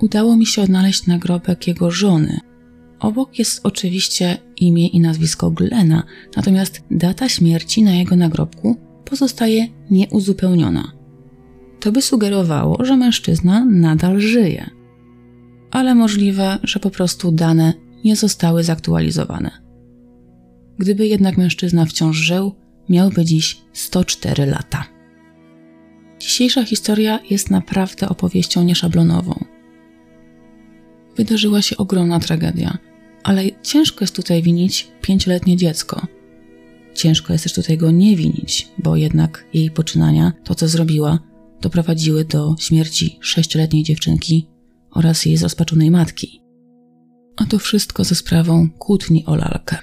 Udało 0.00 0.36
mi 0.36 0.46
się 0.46 0.62
odnaleźć 0.62 1.06
nagrobek 1.06 1.66
jego 1.66 1.90
żony, 1.90 2.40
Obok 3.00 3.38
jest 3.38 3.60
oczywiście 3.62 4.38
imię 4.62 4.86
i 4.86 5.00
nazwisko 5.00 5.50
Glena, 5.50 6.02
natomiast 6.36 6.84
data 6.90 7.28
śmierci 7.28 7.82
na 7.82 7.94
jego 7.94 8.16
nagrobku 8.16 8.76
pozostaje 9.04 9.68
nieuzupełniona. 9.90 10.92
to 11.80 11.92
by 11.92 12.02
sugerowało, 12.02 12.84
że 12.84 12.96
mężczyzna 12.96 13.64
nadal 13.64 14.20
żyje. 14.20 14.70
Ale 15.70 15.94
możliwe, 15.94 16.58
że 16.62 16.80
po 16.80 16.90
prostu 16.90 17.32
dane 17.32 17.72
nie 18.04 18.16
zostały 18.16 18.64
zaktualizowane. 18.64 19.50
Gdyby 20.78 21.06
jednak 21.06 21.36
mężczyzna 21.36 21.84
wciąż 21.84 22.16
żył, 22.16 22.54
miałby 22.88 23.24
dziś 23.24 23.60
104 23.72 24.46
lata. 24.46 24.84
Dzisiejsza 26.18 26.64
historia 26.64 27.18
jest 27.30 27.50
naprawdę 27.50 28.08
opowieścią 28.08 28.64
nieszablonową. 28.64 29.44
Wydarzyła 31.16 31.62
się 31.62 31.76
ogromna 31.76 32.20
tragedia, 32.20 32.78
ale 33.22 33.62
ciężko 33.62 33.98
jest 34.00 34.16
tutaj 34.16 34.42
winić 34.42 34.88
pięcioletnie 35.02 35.56
dziecko. 35.56 36.06
Ciężko 36.94 37.32
jest 37.32 37.44
też 37.44 37.52
tutaj 37.52 37.78
go 37.78 37.90
nie 37.90 38.16
winić, 38.16 38.68
bo 38.78 38.96
jednak 38.96 39.44
jej 39.54 39.70
poczynania, 39.70 40.32
to 40.44 40.54
co 40.54 40.68
zrobiła, 40.68 41.18
doprowadziły 41.60 42.24
do 42.24 42.56
śmierci 42.58 43.18
sześcioletniej 43.20 43.82
dziewczynki 43.82 44.48
oraz 44.90 45.26
jej 45.26 45.36
zrozpaczonej 45.36 45.90
matki. 45.90 46.42
A 47.36 47.44
to 47.44 47.58
wszystko 47.58 48.04
ze 48.04 48.14
sprawą 48.14 48.70
kłótni 48.78 49.24
o 49.26 49.36
lalkę. 49.36 49.78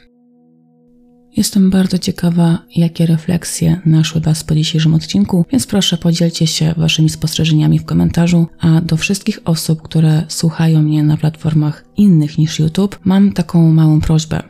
Jestem 1.38 1.70
bardzo 1.70 1.98
ciekawa, 1.98 2.60
jakie 2.76 3.06
refleksje 3.06 3.82
naszły 3.86 4.22
Was 4.22 4.44
po 4.44 4.56
dzisiejszym 4.56 4.94
odcinku, 4.94 5.46
więc 5.52 5.68
proszę 5.68 5.98
podzielcie 5.98 6.48
się 6.48 6.74
Waszymi 6.78 7.10
spostrzeżeniami 7.10 7.80
w 7.80 7.86
komentarzu, 7.86 8.48
a 8.60 8.82
do 8.82 8.98
wszystkich 8.98 9.40
osób, 9.46 9.82
które 9.82 10.24
słuchają 10.28 10.82
mnie 10.82 11.04
na 11.04 11.18
platformach 11.18 11.86
innych 11.98 12.38
niż 12.38 12.60
YouTube, 12.60 13.00
mam 13.04 13.32
taką 13.32 13.72
małą 13.72 14.02
prośbę. 14.02 14.44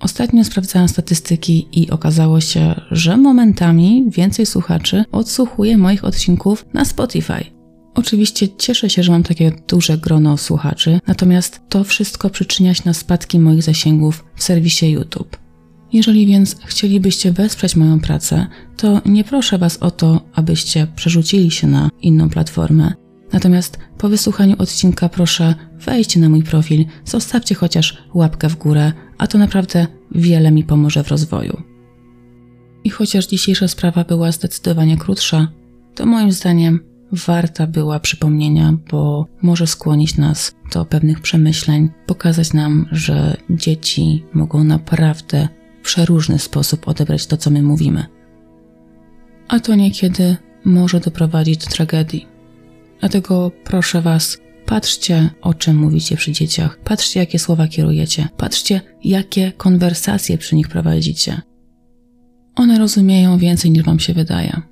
Ostatnio 0.00 0.44
sprawdzałam 0.44 0.88
statystyki 0.88 1.68
i 1.72 1.90
okazało 1.90 2.40
się, 2.40 2.80
że 2.90 3.16
momentami 3.16 4.04
więcej 4.08 4.46
słuchaczy 4.46 5.04
odsłuchuje 5.12 5.78
moich 5.78 6.04
odcinków 6.04 6.66
na 6.74 6.84
Spotify. 6.84 7.44
Oczywiście 7.94 8.48
cieszę 8.48 8.90
się, 8.90 9.02
że 9.02 9.12
mam 9.12 9.22
takie 9.22 9.52
duże 9.68 9.98
grono 9.98 10.36
słuchaczy, 10.36 11.00
natomiast 11.06 11.60
to 11.68 11.84
wszystko 11.84 12.30
przyczynia 12.30 12.74
się 12.74 12.82
na 12.86 12.94
spadki 12.94 13.38
moich 13.38 13.62
zasięgów 13.62 14.24
w 14.34 14.42
serwisie 14.42 14.90
YouTube. 14.90 15.45
Jeżeli 15.92 16.26
więc 16.26 16.56
chcielibyście 16.64 17.32
wesprzeć 17.32 17.76
moją 17.76 18.00
pracę, 18.00 18.46
to 18.76 19.00
nie 19.06 19.24
proszę 19.24 19.58
Was 19.58 19.76
o 19.76 19.90
to, 19.90 20.20
abyście 20.34 20.86
przerzucili 20.96 21.50
się 21.50 21.66
na 21.66 21.90
inną 22.02 22.30
platformę. 22.30 22.92
Natomiast 23.32 23.78
po 23.98 24.08
wysłuchaniu 24.08 24.56
odcinka 24.58 25.08
proszę 25.08 25.54
wejdźcie 25.84 26.20
na 26.20 26.28
mój 26.28 26.42
profil, 26.42 26.84
zostawcie 27.04 27.54
chociaż 27.54 28.02
łapkę 28.14 28.48
w 28.48 28.56
górę, 28.56 28.92
a 29.18 29.26
to 29.26 29.38
naprawdę 29.38 29.86
wiele 30.10 30.50
mi 30.50 30.64
pomoże 30.64 31.04
w 31.04 31.08
rozwoju. 31.08 31.62
I 32.84 32.90
chociaż 32.90 33.26
dzisiejsza 33.26 33.68
sprawa 33.68 34.04
była 34.04 34.32
zdecydowanie 34.32 34.96
krótsza, 34.96 35.48
to 35.94 36.06
moim 36.06 36.32
zdaniem 36.32 36.80
warta 37.12 37.66
była 37.66 38.00
przypomnienia, 38.00 38.78
bo 38.90 39.26
może 39.42 39.66
skłonić 39.66 40.16
nas 40.16 40.52
do 40.72 40.84
pewnych 40.84 41.20
przemyśleń, 41.20 41.90
pokazać 42.06 42.52
nam, 42.52 42.86
że 42.92 43.36
dzieci 43.50 44.24
mogą 44.34 44.64
naprawdę 44.64 45.48
przeróżny 45.86 46.38
sposób 46.38 46.88
odebrać 46.88 47.26
to, 47.26 47.36
co 47.36 47.50
my 47.50 47.62
mówimy. 47.62 48.06
A 49.48 49.60
to 49.60 49.74
niekiedy 49.74 50.36
może 50.64 51.00
doprowadzić 51.00 51.64
do 51.64 51.70
tragedii. 51.70 52.26
Dlatego 53.00 53.52
proszę 53.64 54.02
Was, 54.02 54.38
patrzcie, 54.66 55.30
o 55.42 55.54
czym 55.54 55.76
mówicie 55.76 56.16
przy 56.16 56.32
dzieciach, 56.32 56.78
patrzcie, 56.84 57.20
jakie 57.20 57.38
słowa 57.38 57.68
kierujecie, 57.68 58.28
patrzcie, 58.36 58.80
jakie 59.04 59.52
konwersacje 59.52 60.38
przy 60.38 60.56
nich 60.56 60.68
prowadzicie. 60.68 61.40
One 62.54 62.78
rozumieją 62.78 63.38
więcej 63.38 63.70
niż 63.70 63.84
Wam 63.84 63.98
się 64.00 64.14
wydaje. 64.14 64.62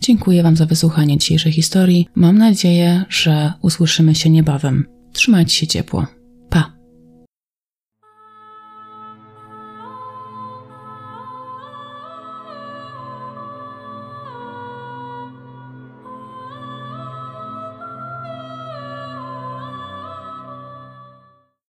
Dziękuję 0.00 0.42
Wam 0.42 0.56
za 0.56 0.66
wysłuchanie 0.66 1.18
dzisiejszej 1.18 1.52
historii. 1.52 2.08
Mam 2.14 2.38
nadzieję, 2.38 3.04
że 3.08 3.52
usłyszymy 3.62 4.14
się 4.14 4.30
niebawem. 4.30 4.86
Trzymajcie 5.12 5.56
się 5.56 5.66
ciepło. 5.66 6.06